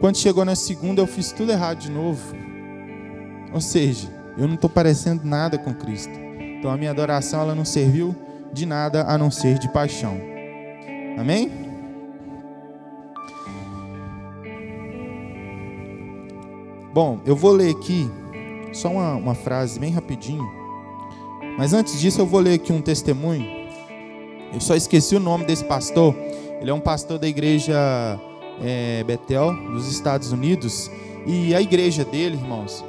Quando 0.00 0.16
chegou 0.16 0.44
na 0.44 0.54
segunda, 0.54 1.02
eu 1.02 1.06
fiz 1.06 1.32
tudo 1.32 1.50
errado 1.50 1.78
de 1.78 1.90
novo. 1.90 2.34
Ou 3.52 3.60
seja, 3.60 4.08
eu 4.38 4.46
não 4.46 4.54
estou 4.54 4.70
parecendo 4.70 5.24
nada 5.24 5.58
com 5.58 5.74
Cristo. 5.74 6.12
Então 6.58 6.70
a 6.70 6.76
minha 6.76 6.90
adoração 6.90 7.40
ela 7.40 7.54
não 7.54 7.64
serviu 7.64 8.14
de 8.52 8.66
nada 8.66 9.02
a 9.02 9.18
não 9.18 9.30
ser 9.30 9.58
de 9.58 9.68
paixão. 9.72 10.20
Amém? 11.18 11.50
Bom, 16.94 17.20
eu 17.24 17.34
vou 17.34 17.52
ler 17.52 17.74
aqui 17.74 18.08
só 18.72 18.90
uma, 18.90 19.14
uma 19.16 19.34
frase 19.34 19.80
bem 19.80 19.90
rapidinho. 19.90 20.61
Mas 21.56 21.72
antes 21.72 22.00
disso, 22.00 22.20
eu 22.20 22.26
vou 22.26 22.40
ler 22.40 22.54
aqui 22.54 22.72
um 22.72 22.80
testemunho. 22.80 23.46
Eu 24.52 24.60
só 24.60 24.74
esqueci 24.74 25.14
o 25.16 25.20
nome 25.20 25.44
desse 25.44 25.64
pastor. 25.64 26.14
Ele 26.60 26.70
é 26.70 26.74
um 26.74 26.80
pastor 26.80 27.18
da 27.18 27.26
igreja 27.26 27.74
é, 28.62 29.02
Betel, 29.04 29.54
dos 29.72 29.90
Estados 29.90 30.32
Unidos. 30.32 30.90
E 31.26 31.54
a 31.54 31.60
igreja 31.60 32.04
dele, 32.04 32.36
irmãos, 32.36 32.84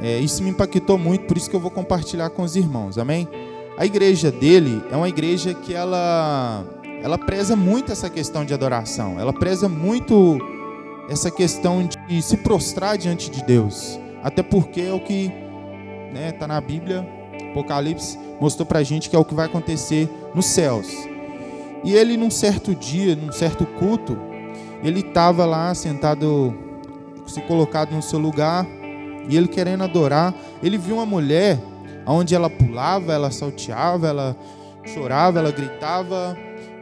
é, 0.00 0.18
isso 0.18 0.42
me 0.42 0.50
impactou 0.50 0.96
muito, 0.96 1.26
por 1.26 1.36
isso 1.36 1.50
que 1.50 1.56
eu 1.56 1.60
vou 1.60 1.70
compartilhar 1.70 2.30
com 2.30 2.42
os 2.42 2.54
irmãos, 2.54 2.98
amém? 2.98 3.28
A 3.76 3.84
igreja 3.84 4.30
dele 4.30 4.82
é 4.90 4.96
uma 4.96 5.08
igreja 5.08 5.54
que 5.54 5.74
ela, 5.74 6.64
ela 7.02 7.18
preza 7.18 7.56
muito 7.56 7.90
essa 7.90 8.08
questão 8.08 8.44
de 8.44 8.54
adoração, 8.54 9.18
ela 9.18 9.32
preza 9.32 9.68
muito 9.68 10.38
essa 11.08 11.30
questão 11.30 11.88
de 12.06 12.22
se 12.22 12.36
prostrar 12.36 12.96
diante 12.96 13.30
de 13.30 13.42
Deus. 13.42 13.98
Até 14.22 14.42
porque 14.42 14.82
é 14.82 14.92
o 14.92 15.00
que 15.00 15.24
está 15.24 16.20
né, 16.20 16.32
tá 16.32 16.46
na 16.46 16.60
Bíblia, 16.60 17.06
Apocalipse, 17.50 18.18
mostrou 18.40 18.66
para 18.66 18.80
a 18.80 18.82
gente 18.82 19.10
que 19.10 19.16
é 19.16 19.18
o 19.18 19.24
que 19.24 19.34
vai 19.34 19.46
acontecer 19.46 20.08
nos 20.34 20.46
céus. 20.46 20.88
E 21.84 21.92
ele, 21.94 22.16
num 22.16 22.30
certo 22.30 22.74
dia, 22.74 23.14
num 23.14 23.32
certo 23.32 23.64
culto, 23.64 24.18
ele 24.82 25.00
estava 25.00 25.44
lá 25.44 25.74
sentado, 25.74 26.54
se 27.26 27.40
colocado 27.42 27.92
no 27.92 28.02
seu 28.02 28.18
lugar, 28.18 28.66
e 29.28 29.36
ele 29.36 29.48
querendo 29.48 29.84
adorar, 29.84 30.34
ele 30.62 30.78
viu 30.78 30.96
uma 30.96 31.06
mulher, 31.06 31.58
onde 32.06 32.34
ela 32.34 32.48
pulava, 32.48 33.12
ela 33.12 33.30
salteava, 33.30 34.08
ela 34.08 34.36
chorava, 34.84 35.38
ela 35.38 35.50
gritava, 35.50 36.36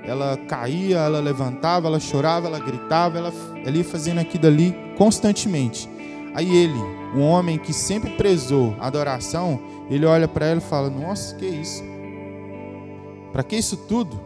ela 0.04 0.36
caía, 0.48 0.98
ela 0.98 1.18
levantava, 1.18 1.88
ela 1.88 1.98
chorava, 1.98 2.46
ela 2.46 2.60
gritava, 2.60 3.18
ela, 3.18 3.32
ela 3.64 3.76
ia 3.76 3.84
fazendo 3.84 4.20
aquilo 4.20 4.46
ali 4.46 4.74
constantemente. 4.96 5.90
Aí 6.34 6.54
ele, 6.54 6.78
um 7.14 7.22
homem 7.22 7.58
que 7.58 7.72
sempre 7.72 8.10
prezou 8.10 8.76
a 8.78 8.86
adoração, 8.86 9.60
ele 9.90 10.06
olha 10.06 10.26
para 10.26 10.46
ela 10.46 10.58
e 10.58 10.62
fala: 10.62 10.90
Nossa, 10.90 11.34
que 11.36 11.46
isso? 11.46 11.82
Para 13.32 13.42
que 13.42 13.56
isso 13.56 13.76
tudo? 13.76 14.18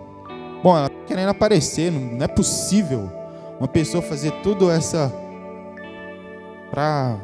Bom, 0.63 0.77
ela 0.77 0.89
tá 0.89 0.97
querendo 1.07 1.31
aparecer, 1.31 1.91
não 1.91 2.23
é 2.25 2.29
possível 2.29 3.11
uma 3.59 3.69
pessoa 3.69 4.03
fazer 4.03 4.31
tudo 4.43 4.71
essa 4.71 5.13
para 6.71 7.19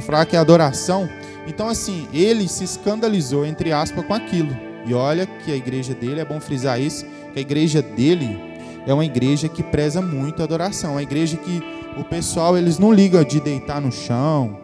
falar 0.00 0.26
que 0.26 0.36
é 0.36 0.38
adoração. 0.38 1.08
Então, 1.46 1.68
assim, 1.68 2.08
ele 2.12 2.48
se 2.48 2.64
escandalizou, 2.64 3.46
entre 3.46 3.72
aspas, 3.72 4.04
com 4.04 4.14
aquilo. 4.14 4.56
E 4.84 4.94
olha 4.94 5.26
que 5.26 5.52
a 5.52 5.56
igreja 5.56 5.94
dele, 5.94 6.20
é 6.20 6.24
bom 6.24 6.40
frisar 6.40 6.80
isso, 6.80 7.04
que 7.32 7.38
a 7.38 7.42
igreja 7.42 7.82
dele 7.82 8.38
é 8.86 8.94
uma 8.94 9.04
igreja 9.04 9.48
que 9.48 9.62
preza 9.62 10.00
muito 10.00 10.40
a 10.40 10.44
adoração. 10.44 10.92
Uma 10.92 11.02
igreja 11.02 11.36
que 11.36 11.62
o 11.96 12.04
pessoal, 12.04 12.56
eles 12.56 12.78
não 12.78 12.92
ligam 12.92 13.22
de 13.22 13.40
deitar 13.40 13.80
no 13.80 13.92
chão, 13.92 14.58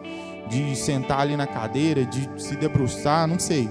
de 0.47 0.75
sentar 0.75 1.19
ali 1.19 1.35
na 1.35 1.47
cadeira, 1.47 2.05
de 2.05 2.29
se 2.37 2.55
debruçar, 2.55 3.27
não 3.27 3.39
sei. 3.39 3.69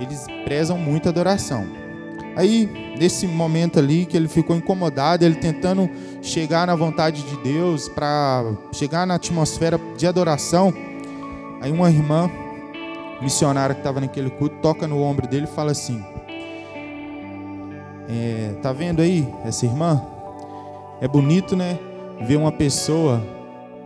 Eles 0.00 0.26
prezam 0.44 0.78
muito 0.78 1.06
a 1.06 1.10
adoração. 1.10 1.66
Aí, 2.36 2.94
nesse 2.98 3.26
momento 3.26 3.78
ali 3.80 4.06
que 4.06 4.16
ele 4.16 4.28
ficou 4.28 4.54
incomodado, 4.54 5.24
ele 5.24 5.34
tentando 5.34 5.90
chegar 6.22 6.66
na 6.66 6.76
vontade 6.76 7.22
de 7.22 7.36
Deus, 7.42 7.88
para 7.88 8.44
chegar 8.72 9.06
na 9.06 9.14
atmosfera 9.14 9.80
de 9.96 10.06
adoração, 10.06 10.72
aí 11.60 11.72
uma 11.72 11.90
irmã 11.90 12.30
missionária 13.20 13.74
que 13.74 13.80
estava 13.80 14.00
naquele 14.00 14.30
culto 14.30 14.56
toca 14.62 14.86
no 14.86 15.02
ombro 15.02 15.26
dele 15.26 15.48
e 15.50 15.54
fala 15.54 15.72
assim: 15.72 16.00
é, 18.08 18.54
Tá 18.62 18.72
vendo 18.72 19.02
aí 19.02 19.28
essa 19.44 19.66
irmã? 19.66 20.00
É 21.00 21.08
bonito, 21.08 21.56
né? 21.56 21.78
Ver 22.20 22.36
uma 22.36 22.52
pessoa 22.52 23.20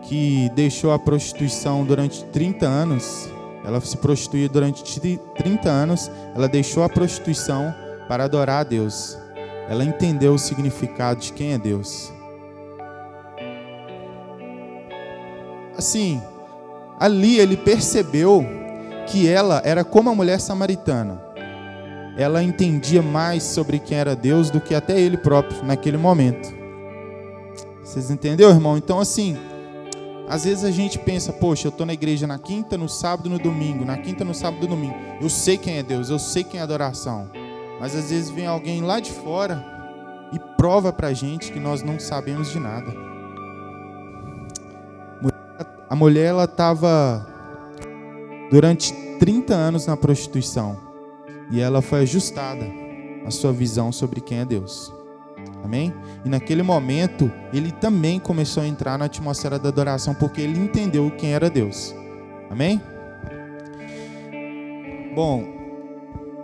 que 0.03 0.51
deixou 0.55 0.93
a 0.93 0.99
prostituição 0.99 1.85
durante 1.85 2.25
30 2.27 2.67
anos, 2.67 3.29
ela 3.65 3.81
se 3.81 3.97
prostituía 3.97 4.49
durante 4.49 4.83
30 5.01 5.69
anos, 5.69 6.11
ela 6.35 6.49
deixou 6.49 6.83
a 6.83 6.88
prostituição 6.88 7.75
para 8.09 8.25
adorar 8.25 8.61
a 8.61 8.65
Deus. 8.65 9.17
Ela 9.69 9.85
entendeu 9.85 10.35
o 10.35 10.38
significado 10.38 11.21
de 11.21 11.33
quem 11.33 11.53
é 11.53 11.59
Deus. 11.59 12.12
Assim, 15.79 16.21
ali 16.99 17.38
ele 17.38 17.57
percebeu 17.57 18.45
que 19.07 19.29
ela 19.29 19.62
era 19.65 19.85
como 19.85 20.11
a 20.11 20.15
mulher 20.15 20.41
samaritana. 20.41 21.23
Ela 22.17 22.43
entendia 22.43 23.01
mais 23.01 23.43
sobre 23.43 23.79
quem 23.79 23.97
era 23.97 24.15
Deus 24.15 24.51
do 24.51 24.61
que 24.61 24.75
até 24.75 25.01
ele 25.01 25.17
próprio 25.17 25.65
naquele 25.65 25.97
momento. 25.97 26.53
Vocês 27.83 28.11
entenderam, 28.11 28.51
irmão? 28.51 28.77
Então, 28.77 29.01
assim, 29.01 29.37
às 30.33 30.45
vezes 30.45 30.64
a 30.64 30.71
gente 30.71 30.99
pensa, 30.99 31.31
poxa, 31.31 31.66
eu 31.66 31.68
estou 31.68 31.85
na 31.85 31.92
igreja 31.92 32.27
na 32.27 32.38
quinta, 32.38 32.79
no 32.79 32.88
sábado, 32.88 33.29
no 33.29 33.38
domingo, 33.38 33.85
na 33.85 33.99
quinta, 33.99 34.25
no 34.25 34.35
sábado, 34.35 34.62
no 34.62 34.68
domingo. 34.68 34.95
Eu 35.21 35.29
sei 35.29 35.59
quem 35.59 35.77
é 35.77 35.83
Deus, 35.83 36.09
eu 36.09 36.18
sei 36.18 36.42
quem 36.42 36.59
é 36.59 36.62
adoração. 36.62 37.31
Mas 37.79 37.95
às 37.95 38.09
vezes 38.09 38.31
vem 38.31 38.47
alguém 38.47 38.81
lá 38.81 38.99
de 38.99 39.12
fora 39.12 39.62
e 40.33 40.38
prova 40.57 40.90
para 40.90 41.09
a 41.09 41.12
gente 41.12 41.53
que 41.53 41.61
nós 41.61 41.83
não 41.83 42.01
sabemos 42.01 42.51
de 42.51 42.59
nada. 42.59 42.95
A 45.90 45.95
mulher 45.95 46.29
ela 46.29 46.45
estava 46.45 47.27
durante 48.51 48.95
30 49.18 49.53
anos 49.53 49.87
na 49.87 49.99
prostituição 49.99 50.79
e 51.51 51.61
ela 51.61 51.83
foi 51.83 52.01
ajustada 52.01 52.64
a 53.27 53.31
sua 53.31 53.53
visão 53.53 53.92
sobre 53.92 54.23
quem 54.23 54.38
é 54.38 54.47
Deus. 54.47 55.02
Amém? 55.62 55.94
E 56.25 56.29
naquele 56.29 56.62
momento, 56.62 57.31
ele 57.53 57.70
também 57.70 58.18
começou 58.18 58.62
a 58.62 58.66
entrar 58.66 58.98
na 58.98 59.05
atmosfera 59.05 59.59
da 59.59 59.68
adoração, 59.68 60.14
porque 60.14 60.40
ele 60.40 60.59
entendeu 60.59 61.11
quem 61.16 61.33
era 61.33 61.48
Deus. 61.48 61.94
Amém? 62.51 62.81
Bom, 65.14 65.44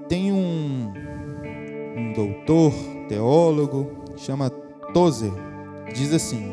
tem 0.09 0.33
um, 0.33 0.93
um 1.97 2.13
doutor, 2.13 2.73
teólogo, 3.09 3.91
chama 4.17 4.51
Tozer, 4.93 5.33
diz 5.95 6.13
assim, 6.13 6.53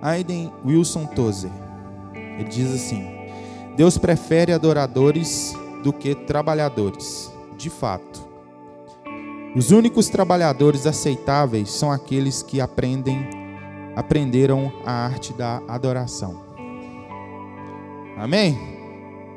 Aiden 0.00 0.52
Wilson 0.64 1.06
Tozer, 1.06 1.50
ele 2.38 2.48
diz 2.48 2.72
assim: 2.72 3.04
Deus 3.76 3.98
prefere 3.98 4.52
adoradores 4.52 5.54
do 5.82 5.92
que 5.92 6.14
trabalhadores, 6.14 7.32
de 7.56 7.70
fato. 7.70 8.25
Os 9.56 9.70
únicos 9.70 10.10
trabalhadores 10.10 10.86
aceitáveis 10.86 11.70
são 11.70 11.90
aqueles 11.90 12.42
que 12.42 12.60
aprendem, 12.60 13.26
aprenderam 13.96 14.70
a 14.84 14.92
arte 14.92 15.32
da 15.32 15.62
adoração. 15.66 16.42
Amém? 18.18 18.58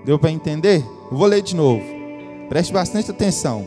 Deu 0.04 0.20
para 0.20 0.30
entender? 0.30 0.84
Eu 1.10 1.18
vou 1.18 1.26
ler 1.26 1.42
de 1.42 1.56
novo. 1.56 1.86
Preste 2.50 2.74
bastante 2.74 3.10
atenção. 3.10 3.66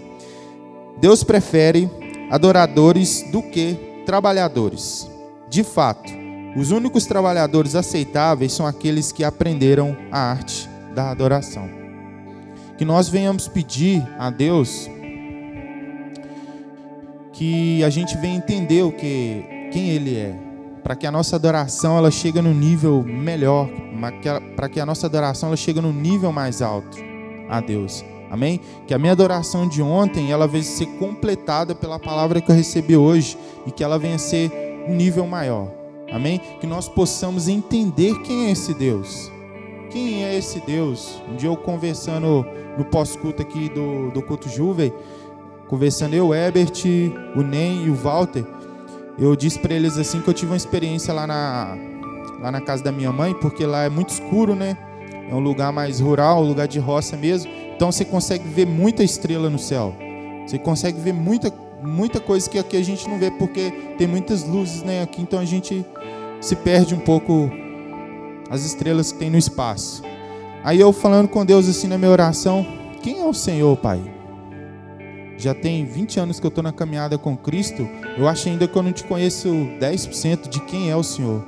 Deus 1.01 1.25
prefere 1.25 1.89
adoradores 2.31 3.25
do 3.33 3.41
que 3.41 4.03
trabalhadores. 4.05 5.09
De 5.49 5.65
fato, 5.65 6.13
os 6.55 6.71
únicos 6.71 7.07
trabalhadores 7.07 7.75
aceitáveis 7.75 8.53
são 8.53 8.67
aqueles 8.67 9.11
que 9.11 9.25
aprenderam 9.25 9.97
a 10.11 10.19
arte 10.19 10.69
da 10.95 11.11
adoração. 11.11 11.67
Que 12.77 12.85
nós 12.85 13.09
venhamos 13.09 13.49
pedir 13.49 14.07
a 14.19 14.29
Deus 14.29 14.91
que 17.33 17.83
a 17.83 17.91
gente 17.91 18.17
venha 18.19 18.37
entender 18.37 18.83
o 18.83 18.93
que 18.93 19.45
quem 19.73 19.91
ele 19.91 20.17
é, 20.17 20.35
para 20.83 20.95
que 20.95 21.07
a 21.07 21.11
nossa 21.11 21.37
adoração 21.37 21.97
ela 21.97 22.11
chegue 22.11 22.41
no 22.41 22.53
nível 22.53 23.03
melhor, 23.03 23.69
para 24.57 24.69
que 24.69 24.79
a 24.79 24.87
nossa 24.87 25.07
adoração 25.07 25.49
ela 25.49 25.57
chegue 25.57 25.81
no 25.81 25.93
nível 25.93 26.33
mais 26.33 26.61
alto 26.61 26.99
a 27.49 27.61
Deus. 27.61 28.05
Amém? 28.31 28.61
Que 28.87 28.95
a 28.95 28.99
minha 28.99 29.13
adoração 29.13 29.69
de 29.69 29.83
ontem 29.83 30.33
ela 30.33 30.47
venha 30.49 30.65
ser 30.65 30.87
completada 30.99 31.75
pela 31.75 31.99
palavra 31.99 32.41
que 32.41 32.51
eu 32.51 32.57
recebi 32.57 32.97
hoje 32.97 33.37
e 33.67 33.71
que 33.71 33.85
ela 33.85 33.99
venha 33.99 34.19
ser 34.19 34.51
um 34.89 34.95
nível 34.95 35.27
maior. 35.27 35.69
Amém? 36.11 36.41
Que 36.61 36.67
nós 36.67 36.89
possamos 36.89 37.47
entender 37.47 38.19
quem 38.23 38.47
é 38.47 38.51
esse 38.51 38.73
Deus. 38.73 39.31
Quem 39.91 40.25
é 40.25 40.37
esse 40.37 40.61
Deus? 40.61 41.23
Um 41.31 41.37
dia 41.37 41.51
eu 41.51 41.57
conversando 41.57 42.47
no 42.79 42.85
pós-culto 42.87 43.43
aqui 43.43 43.69
do, 43.69 44.11
do 44.11 44.23
culto 44.23 44.49
Juve, 44.49 44.93
conversando 45.73 46.13
eu, 46.13 46.29
o 46.29 46.35
Ebert, 46.35 46.85
o 47.35 47.41
Nem 47.41 47.87
e 47.87 47.89
o 47.89 47.95
Walter, 47.95 48.45
eu 49.19 49.35
disse 49.35 49.59
para 49.59 49.73
eles 49.73 49.97
assim 49.97 50.21
que 50.21 50.29
eu 50.29 50.35
tive 50.35 50.53
uma 50.53 50.57
experiência 50.57 51.15
lá 51.15 51.27
na, 51.27 51.75
lá 52.43 52.53
na 52.53 52.61
casa 52.61 52.85
da 52.85 52.93
minha 52.93 53.11
mãe, 53.11 53.33
porque 53.33 53.65
lá 53.65 53.85
é 53.85 53.89
muito 53.89 54.11
escuro, 54.11 54.55
né? 54.55 54.77
É 55.31 55.35
um 55.35 55.39
lugar 55.39 55.73
mais 55.73 55.99
rural, 55.99 56.43
um 56.43 56.47
lugar 56.47 56.69
de 56.69 56.79
roça 56.79 57.17
mesmo. 57.17 57.51
Então 57.75 57.91
você 57.91 58.05
consegue 58.05 58.47
ver 58.47 58.67
muita 58.67 59.03
estrela 59.03 59.49
no 59.49 59.59
céu. 59.59 59.95
Você 60.47 60.59
consegue 60.59 61.01
ver 61.01 61.15
muita, 61.15 61.51
muita 61.83 62.21
coisa 62.21 62.51
que 62.51 62.59
aqui 62.59 62.77
a 62.77 62.85
gente 62.85 63.09
não 63.09 63.19
vê, 63.19 63.31
porque 63.31 63.71
tem 63.97 64.07
muitas 64.07 64.45
luzes 64.45 64.83
né, 64.83 65.03
aqui, 65.03 65.23
então 65.23 65.39
a 65.39 65.47
gente 65.47 65.87
se 66.39 66.55
perde 66.55 66.95
um 66.95 67.01
pouco 67.01 67.51
as 68.51 68.63
estrelas 68.63 69.11
que 69.11 69.19
tem 69.19 69.31
no 69.31 69.39
espaço. 69.39 70.03
Aí 70.63 70.79
eu 70.79 70.93
falando 70.93 71.29
com 71.29 71.47
Deus 71.47 71.67
assim 71.67 71.89
na 71.89 71.97
minha 71.97 72.11
oração, 72.11 72.67
quem 73.03 73.21
é 73.21 73.25
o 73.25 73.33
Senhor, 73.33 73.75
Pai? 73.79 74.12
Já 75.43 75.53
tem 75.53 75.85
20 75.85 76.21
anos 76.21 76.39
que 76.39 76.47
eu 76.47 76.51
estou 76.51 76.63
na 76.63 76.71
caminhada 76.71 77.19
com 77.19 77.37
Cristo, 77.37 77.89
eu 78.17 78.29
acho 78.29 78.49
ainda 78.49 78.69
que 78.69 78.79
eu 78.79 78.83
não 78.85 78.93
te 78.93 79.03
conheço 79.03 79.49
10% 79.81 80.49
de 80.49 80.61
quem 80.61 80.89
é 80.89 80.95
o 80.95 81.03
Senhor. 81.03 81.45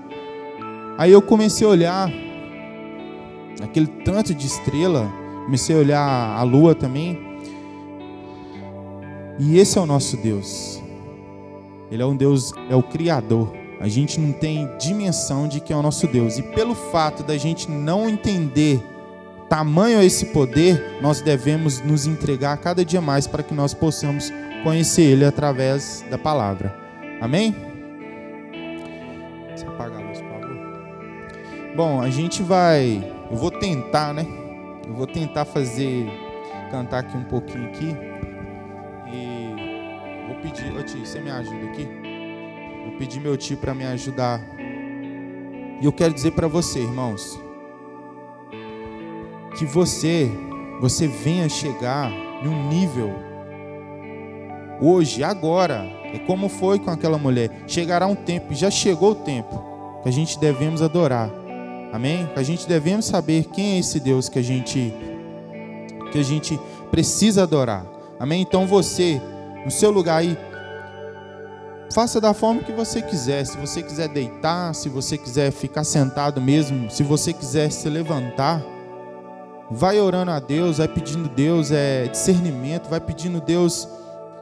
Aí 0.98 1.12
eu 1.12 1.22
comecei 1.22 1.64
a 1.64 1.70
olhar 1.70 2.10
aquele 3.62 3.86
tanto 3.86 4.34
de 4.34 4.48
estrela, 4.48 5.08
comecei 5.44 5.76
a 5.76 5.78
olhar 5.78 6.36
a 6.36 6.42
lua 6.42 6.74
também. 6.74 7.16
E 9.38 9.58
esse 9.58 9.78
é 9.78 9.80
o 9.80 9.86
nosso 9.86 10.16
Deus. 10.16 10.82
Ele 11.88 12.02
é 12.02 12.06
um 12.06 12.16
Deus, 12.16 12.52
é 12.68 12.74
o 12.74 12.82
Criador. 12.82 13.52
A 13.78 13.86
gente 13.86 14.18
não 14.18 14.32
tem 14.32 14.68
dimensão 14.76 15.46
de 15.46 15.60
que 15.60 15.72
é 15.72 15.76
o 15.76 15.82
nosso 15.82 16.08
Deus. 16.08 16.36
E 16.36 16.42
pelo 16.42 16.74
fato 16.74 17.22
da 17.22 17.38
gente 17.38 17.70
não 17.70 18.08
entender 18.08 18.82
tamanho 19.48 19.98
a 19.98 20.04
esse 20.04 20.26
poder, 20.26 20.98
nós 21.00 21.20
devemos 21.20 21.80
nos 21.80 22.06
entregar 22.06 22.56
cada 22.58 22.84
dia 22.84 23.00
mais 23.00 23.26
para 23.26 23.42
que 23.42 23.54
nós 23.54 23.74
possamos 23.74 24.32
conhecer 24.62 25.02
Ele 25.02 25.24
através 25.24 26.04
da 26.10 26.18
palavra. 26.18 26.74
Amém? 27.20 27.54
Você 29.54 29.66
apaga 29.66 29.96
a 29.96 30.00
luz, 30.00 30.20
por 30.20 30.30
favor. 30.30 30.56
Bom, 31.76 32.00
a 32.00 32.10
gente 32.10 32.42
vai. 32.42 33.02
Eu 33.30 33.36
vou 33.36 33.50
tentar, 33.50 34.12
né? 34.12 34.26
Eu 34.86 34.94
vou 34.94 35.06
tentar 35.06 35.44
fazer. 35.44 36.06
Cantar 36.70 37.00
aqui 37.00 37.16
um 37.16 37.24
pouquinho 37.24 37.68
aqui. 37.68 37.96
E 39.12 40.26
vou 40.26 40.36
pedir. 40.42 40.76
Ô 40.76 40.82
tio, 40.82 41.06
você 41.06 41.20
me 41.20 41.30
ajuda 41.30 41.66
aqui? 41.66 41.88
Vou 42.84 42.98
pedir 42.98 43.20
meu 43.20 43.36
tio 43.36 43.56
para 43.56 43.74
me 43.74 43.84
ajudar. 43.84 44.40
E 45.80 45.84
eu 45.84 45.92
quero 45.92 46.12
dizer 46.12 46.32
para 46.32 46.48
você, 46.48 46.80
irmãos 46.80 47.43
que 49.56 49.64
você, 49.64 50.30
você 50.80 51.06
venha 51.06 51.48
chegar 51.48 52.10
em 52.42 52.48
um 52.48 52.68
nível 52.68 53.12
hoje, 54.80 55.22
agora, 55.22 55.86
é 56.12 56.18
como 56.18 56.48
foi 56.48 56.78
com 56.78 56.90
aquela 56.90 57.18
mulher. 57.18 57.50
Chegará 57.66 58.06
um 58.06 58.14
tempo, 58.14 58.54
já 58.54 58.70
chegou 58.70 59.12
o 59.12 59.14
tempo 59.14 59.62
que 60.02 60.08
a 60.08 60.12
gente 60.12 60.38
devemos 60.38 60.82
adorar. 60.82 61.30
Amém? 61.92 62.28
Que 62.32 62.40
a 62.40 62.42
gente 62.42 62.68
devemos 62.68 63.06
saber 63.06 63.44
quem 63.44 63.76
é 63.76 63.78
esse 63.78 64.00
Deus 64.00 64.28
que 64.28 64.38
a 64.38 64.42
gente 64.42 64.92
que 66.10 66.18
a 66.18 66.22
gente 66.22 66.58
precisa 66.90 67.42
adorar. 67.42 67.84
Amém? 68.20 68.42
Então 68.42 68.66
você, 68.66 69.20
no 69.64 69.70
seu 69.70 69.90
lugar 69.90 70.18
aí, 70.18 70.38
faça 71.92 72.20
da 72.20 72.32
forma 72.32 72.62
que 72.62 72.72
você 72.72 73.02
quiser. 73.02 73.44
Se 73.44 73.56
você 73.56 73.82
quiser 73.82 74.08
deitar, 74.08 74.74
se 74.74 74.88
você 74.88 75.18
quiser 75.18 75.50
ficar 75.50 75.82
sentado 75.82 76.40
mesmo, 76.40 76.90
se 76.90 77.02
você 77.02 77.32
quiser 77.32 77.70
se 77.70 77.88
levantar, 77.88 78.62
vai 79.74 80.00
orando 80.00 80.30
a 80.30 80.38
Deus, 80.38 80.78
vai 80.78 80.86
pedindo 80.86 81.28
Deus 81.28 81.72
é, 81.72 82.06
discernimento, 82.06 82.88
vai 82.88 83.00
pedindo 83.00 83.40
Deus 83.40 83.88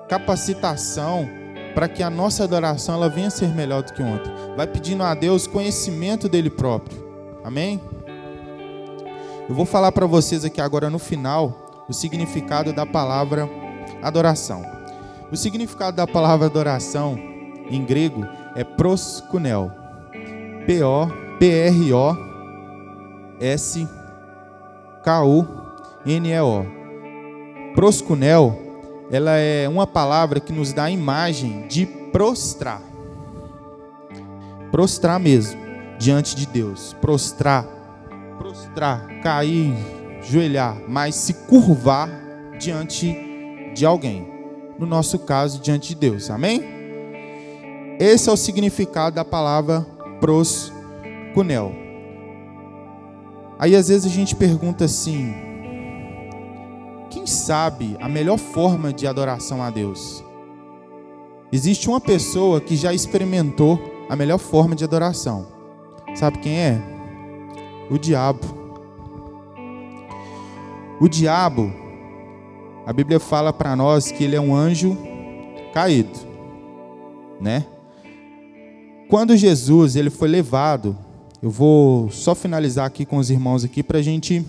capacitação 0.06 1.28
para 1.74 1.88
que 1.88 2.02
a 2.02 2.10
nossa 2.10 2.44
adoração 2.44 2.96
ela 2.96 3.08
venha 3.08 3.28
a 3.28 3.30
ser 3.30 3.48
melhor 3.48 3.82
do 3.82 3.94
que 3.94 4.02
ontem. 4.02 4.30
Vai 4.54 4.66
pedindo 4.66 5.02
a 5.02 5.14
Deus 5.14 5.46
conhecimento 5.46 6.28
dele 6.28 6.50
próprio. 6.50 7.02
Amém? 7.42 7.80
Eu 9.48 9.54
vou 9.54 9.64
falar 9.64 9.90
para 9.90 10.04
vocês 10.04 10.44
aqui 10.44 10.60
agora 10.60 10.90
no 10.90 10.98
final 10.98 11.84
o 11.88 11.94
significado 11.94 12.72
da 12.72 12.84
palavra 12.84 13.48
adoração. 14.02 14.62
O 15.30 15.36
significado 15.36 15.96
da 15.96 16.06
palavra 16.06 16.46
adoração 16.46 17.18
em 17.70 17.82
grego 17.84 18.26
é 18.54 18.62
proskunel. 18.64 19.72
P 20.66 20.82
O 20.84 21.08
P 21.38 21.50
R 21.50 21.92
O 21.94 22.16
S 23.40 23.88
K-U-N-E-O. 25.02 26.66
Proscunel, 27.74 28.58
ela 29.10 29.36
é 29.36 29.68
uma 29.68 29.86
palavra 29.86 30.40
que 30.40 30.52
nos 30.52 30.72
dá 30.72 30.84
a 30.84 30.90
imagem 30.90 31.66
de 31.66 31.86
prostrar. 31.86 32.80
Prostrar 34.70 35.18
mesmo, 35.18 35.60
diante 35.98 36.36
de 36.36 36.46
Deus. 36.46 36.96
Prostrar, 37.00 37.66
prostrar, 38.38 39.06
cair, 39.22 39.74
joelhar, 40.22 40.76
mas 40.88 41.14
se 41.14 41.34
curvar 41.34 42.08
diante 42.58 43.14
de 43.74 43.84
alguém. 43.84 44.30
No 44.78 44.86
nosso 44.86 45.18
caso, 45.18 45.60
diante 45.60 45.88
de 45.88 45.94
Deus. 45.94 46.30
Amém? 46.30 46.62
Esse 47.98 48.28
é 48.28 48.32
o 48.32 48.36
significado 48.36 49.16
da 49.16 49.24
palavra 49.24 49.86
proscunel. 50.20 51.81
Aí 53.62 53.76
às 53.76 53.86
vezes 53.86 54.10
a 54.10 54.12
gente 54.12 54.34
pergunta 54.34 54.86
assim: 54.86 55.32
quem 57.08 57.28
sabe 57.28 57.96
a 58.00 58.08
melhor 58.08 58.36
forma 58.36 58.92
de 58.92 59.06
adoração 59.06 59.62
a 59.62 59.70
Deus? 59.70 60.24
Existe 61.52 61.88
uma 61.88 62.00
pessoa 62.00 62.60
que 62.60 62.74
já 62.74 62.92
experimentou 62.92 63.80
a 64.08 64.16
melhor 64.16 64.38
forma 64.38 64.74
de 64.74 64.82
adoração. 64.82 65.46
Sabe 66.12 66.38
quem 66.38 66.58
é? 66.58 66.82
O 67.88 67.98
diabo. 67.98 68.40
O 71.00 71.08
diabo, 71.08 71.72
a 72.84 72.92
Bíblia 72.92 73.20
fala 73.20 73.52
para 73.52 73.76
nós 73.76 74.10
que 74.10 74.24
ele 74.24 74.34
é 74.34 74.40
um 74.40 74.56
anjo 74.56 74.98
caído, 75.72 76.18
né? 77.40 77.64
Quando 79.08 79.36
Jesus 79.36 79.94
ele 79.94 80.10
foi 80.10 80.26
levado 80.26 80.98
eu 81.42 81.50
vou 81.50 82.08
só 82.08 82.36
finalizar 82.36 82.86
aqui 82.86 83.04
com 83.04 83.16
os 83.16 83.28
irmãos 83.28 83.64
aqui 83.64 83.82
para 83.82 83.98
a 83.98 84.02
gente 84.02 84.46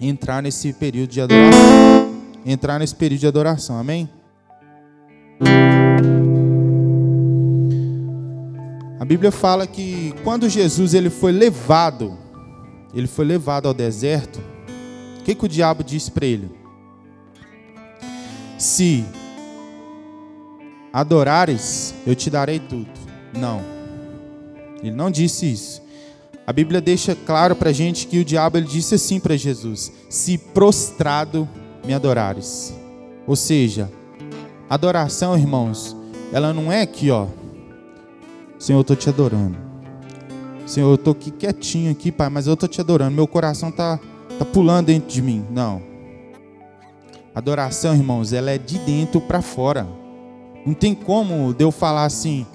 entrar 0.00 0.42
nesse 0.42 0.72
período 0.72 1.10
de 1.10 1.20
adoração. 1.20 2.14
Entrar 2.44 2.80
nesse 2.80 2.96
período 2.96 3.20
de 3.20 3.26
adoração, 3.28 3.78
amém? 3.78 4.10
A 8.98 9.04
Bíblia 9.04 9.30
fala 9.30 9.68
que 9.68 10.12
quando 10.24 10.48
Jesus 10.48 10.94
ele 10.94 11.10
foi 11.10 11.30
levado, 11.30 12.18
ele 12.92 13.06
foi 13.06 13.24
levado 13.24 13.68
ao 13.68 13.74
deserto, 13.74 14.40
o 15.20 15.22
que, 15.22 15.32
que 15.32 15.44
o 15.44 15.48
diabo 15.48 15.84
disse 15.84 16.10
para 16.10 16.26
ele? 16.26 16.50
Se 18.58 19.04
adorares, 20.92 21.94
eu 22.04 22.16
te 22.16 22.30
darei 22.30 22.58
tudo. 22.58 22.90
Não. 23.32 23.62
Ele 24.82 24.90
não 24.94 25.10
disse 25.10 25.50
isso. 25.50 25.83
A 26.46 26.52
Bíblia 26.52 26.80
deixa 26.80 27.14
claro 27.14 27.56
para 27.56 27.70
a 27.70 27.72
gente 27.72 28.06
que 28.06 28.18
o 28.18 28.24
diabo 28.24 28.58
ele 28.58 28.66
disse 28.66 28.94
assim 28.94 29.18
para 29.18 29.36
Jesus: 29.36 29.92
Se 30.10 30.36
prostrado 30.36 31.48
me 31.84 31.94
adorares. 31.94 32.74
Ou 33.26 33.34
seja, 33.34 33.90
adoração, 34.68 35.36
irmãos, 35.36 35.96
ela 36.32 36.52
não 36.52 36.70
é 36.70 36.82
aqui, 36.82 37.10
ó. 37.10 37.26
Senhor, 38.58 38.78
eu 38.78 38.82
estou 38.82 38.96
te 38.96 39.08
adorando. 39.08 39.56
Senhor, 40.66 40.88
eu 40.88 40.94
estou 40.94 41.12
aqui 41.12 41.30
quietinho 41.30 41.90
aqui, 41.90 42.12
Pai, 42.12 42.28
mas 42.28 42.46
eu 42.46 42.54
estou 42.54 42.68
te 42.68 42.80
adorando. 42.80 43.14
Meu 43.14 43.26
coração 43.26 43.70
está 43.70 43.98
tá 44.38 44.44
pulando 44.44 44.86
dentro 44.86 45.08
de 45.08 45.22
mim. 45.22 45.44
Não. 45.50 45.82
Adoração, 47.34 47.94
irmãos, 47.94 48.32
ela 48.32 48.50
é 48.50 48.58
de 48.58 48.78
dentro 48.78 49.20
para 49.20 49.42
fora. 49.42 49.86
Não 50.64 50.72
tem 50.72 50.94
como 50.94 51.54
eu 51.58 51.70
falar 51.70 52.04
assim, 52.04 52.46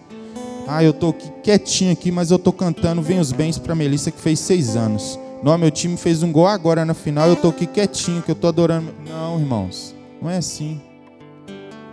ah, 0.67 0.83
eu 0.83 0.93
tô 0.93 1.09
aqui 1.09 1.31
quietinho 1.43 1.91
aqui, 1.91 2.11
mas 2.11 2.31
eu 2.31 2.39
tô 2.39 2.51
cantando 2.51 3.01
Vem 3.01 3.19
os 3.19 3.31
Bens 3.31 3.57
para 3.57 3.75
Melissa 3.75 4.11
que 4.11 4.19
fez 4.19 4.39
seis 4.39 4.75
anos. 4.75 5.19
Não, 5.41 5.57
meu 5.57 5.71
time 5.71 5.95
fez 5.95 6.21
um 6.21 6.31
gol 6.31 6.47
agora 6.47 6.83
na 6.83 6.93
final, 6.93 7.27
eu 7.27 7.35
tô 7.35 7.49
aqui 7.49 7.65
quietinho, 7.65 8.21
que 8.21 8.29
eu 8.29 8.35
tô 8.35 8.47
adorando. 8.47 8.93
Não, 9.07 9.39
irmãos, 9.39 9.95
não 10.21 10.29
é 10.29 10.37
assim. 10.37 10.81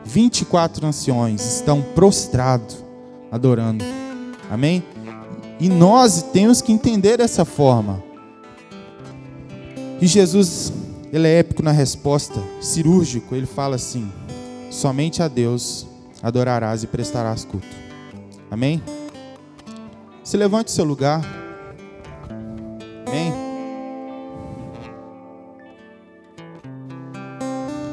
24 0.04 0.86
anciões 0.86 1.44
estão 1.56 1.80
prostrados, 1.80 2.84
adorando. 3.30 3.84
Amém? 4.50 4.82
E 5.58 5.68
nós 5.68 6.22
temos 6.22 6.60
que 6.60 6.72
entender 6.72 7.18
dessa 7.18 7.44
forma. 7.44 8.02
E 10.00 10.06
Jesus, 10.06 10.72
ele 11.12 11.26
é 11.26 11.38
épico 11.38 11.62
na 11.62 11.72
resposta, 11.72 12.40
cirúrgico, 12.60 13.34
ele 13.34 13.46
fala 13.46 13.76
assim: 13.76 14.10
somente 14.70 15.22
a 15.22 15.28
Deus 15.28 15.86
adorarás 16.22 16.82
e 16.82 16.86
prestarás 16.86 17.44
culto. 17.44 17.85
Amém? 18.50 18.82
Se 20.22 20.36
levante 20.36 20.70
seu 20.70 20.84
lugar. 20.84 21.22
Amém? 23.06 23.32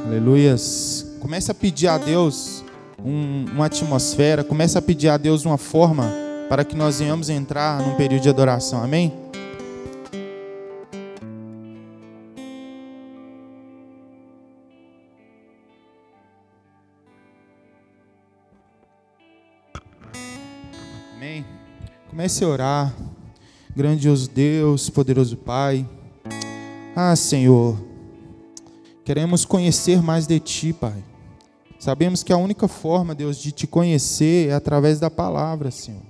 Aleluias. 0.06 1.18
Comece 1.20 1.52
a 1.52 1.54
pedir 1.54 1.88
a 1.88 1.98
Deus 1.98 2.64
um, 3.04 3.46
uma 3.54 3.66
atmosfera, 3.66 4.44
comece 4.44 4.78
a 4.78 4.82
pedir 4.82 5.10
a 5.10 5.18
Deus 5.18 5.46
uma 5.46 5.58
forma 5.58 6.12
para 6.50 6.64
que 6.64 6.76
nós 6.76 7.00
venhamos 7.00 7.30
entrar 7.30 7.82
num 7.82 7.96
período 7.96 8.24
de 8.24 8.30
adoração. 8.30 8.84
Amém. 8.84 9.23
Comece 22.14 22.44
a 22.44 22.48
orar. 22.48 22.96
Grandioso 23.76 24.30
Deus, 24.30 24.88
poderoso 24.88 25.36
Pai. 25.36 25.84
Ah, 26.96 27.16
Senhor, 27.16 27.76
queremos 29.04 29.46
conhecer 29.46 30.00
mais 30.00 30.28
de 30.28 30.40
Ti, 30.40 30.74
Pai. 30.74 31.04
Sabemos 31.80 32.22
que 32.22 32.32
a 32.32 32.38
única 32.38 32.68
forma, 32.68 33.16
Deus, 33.16 33.38
de 33.38 33.52
te 33.52 33.66
conhecer 33.66 34.50
é 34.50 34.54
através 34.54 35.00
da 35.00 35.10
palavra, 35.10 35.72
Senhor. 35.72 36.04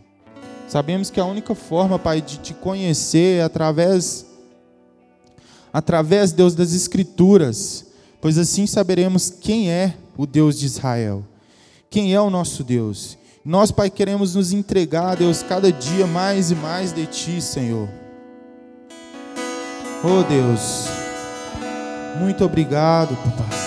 Sabemos 0.68 1.10
que 1.10 1.22
a 1.22 1.26
única 1.26 1.56
forma, 1.56 1.98
Pai, 1.98 2.22
de 2.22 2.38
te 2.38 2.54
conhecer 2.54 3.38
é 3.38 3.44
através, 3.44 4.26
através, 5.72 6.34
Deus, 6.34 6.54
das 6.54 6.74
Escrituras, 6.74 7.86
pois 8.20 8.38
assim 8.38 8.68
saberemos 8.68 9.30
quem 9.30 9.72
é 9.72 9.96
o 10.18 10.26
Deus 10.26 10.60
de 10.60 10.66
Israel, 10.66 11.24
quem 11.90 12.14
é 12.14 12.20
o 12.20 12.30
nosso 12.30 12.62
Deus. 12.62 13.23
Nós, 13.46 13.72
Pai, 13.72 13.90
queremos 13.90 14.36
nos 14.36 14.54
entregar, 14.54 15.18
Deus, 15.18 15.44
cada 15.44 15.70
dia 15.70 16.08
mais 16.08 16.50
e 16.50 16.56
mais 16.56 16.94
de 16.94 17.06
Ti, 17.06 17.42
Senhor. 17.42 17.90
Oh 20.02 20.24
Deus, 20.24 20.88
muito 22.22 22.46
obrigado, 22.46 23.18
papai. 23.18 23.58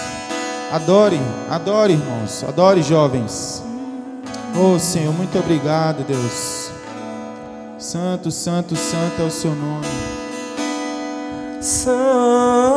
Adore, 0.72 1.20
adore, 1.50 1.92
irmãos, 1.92 2.42
adore, 2.44 2.82
jovens. 2.82 3.62
Oh 4.58 4.78
Senhor, 4.78 5.12
muito 5.12 5.38
obrigado, 5.38 6.04
Deus. 6.04 6.70
Santo, 7.78 8.30
santo, 8.30 8.74
santo 8.74 9.20
é 9.20 9.24
o 9.24 9.30
seu 9.30 9.54
nome. 9.54 9.86
Santo, 11.60 12.75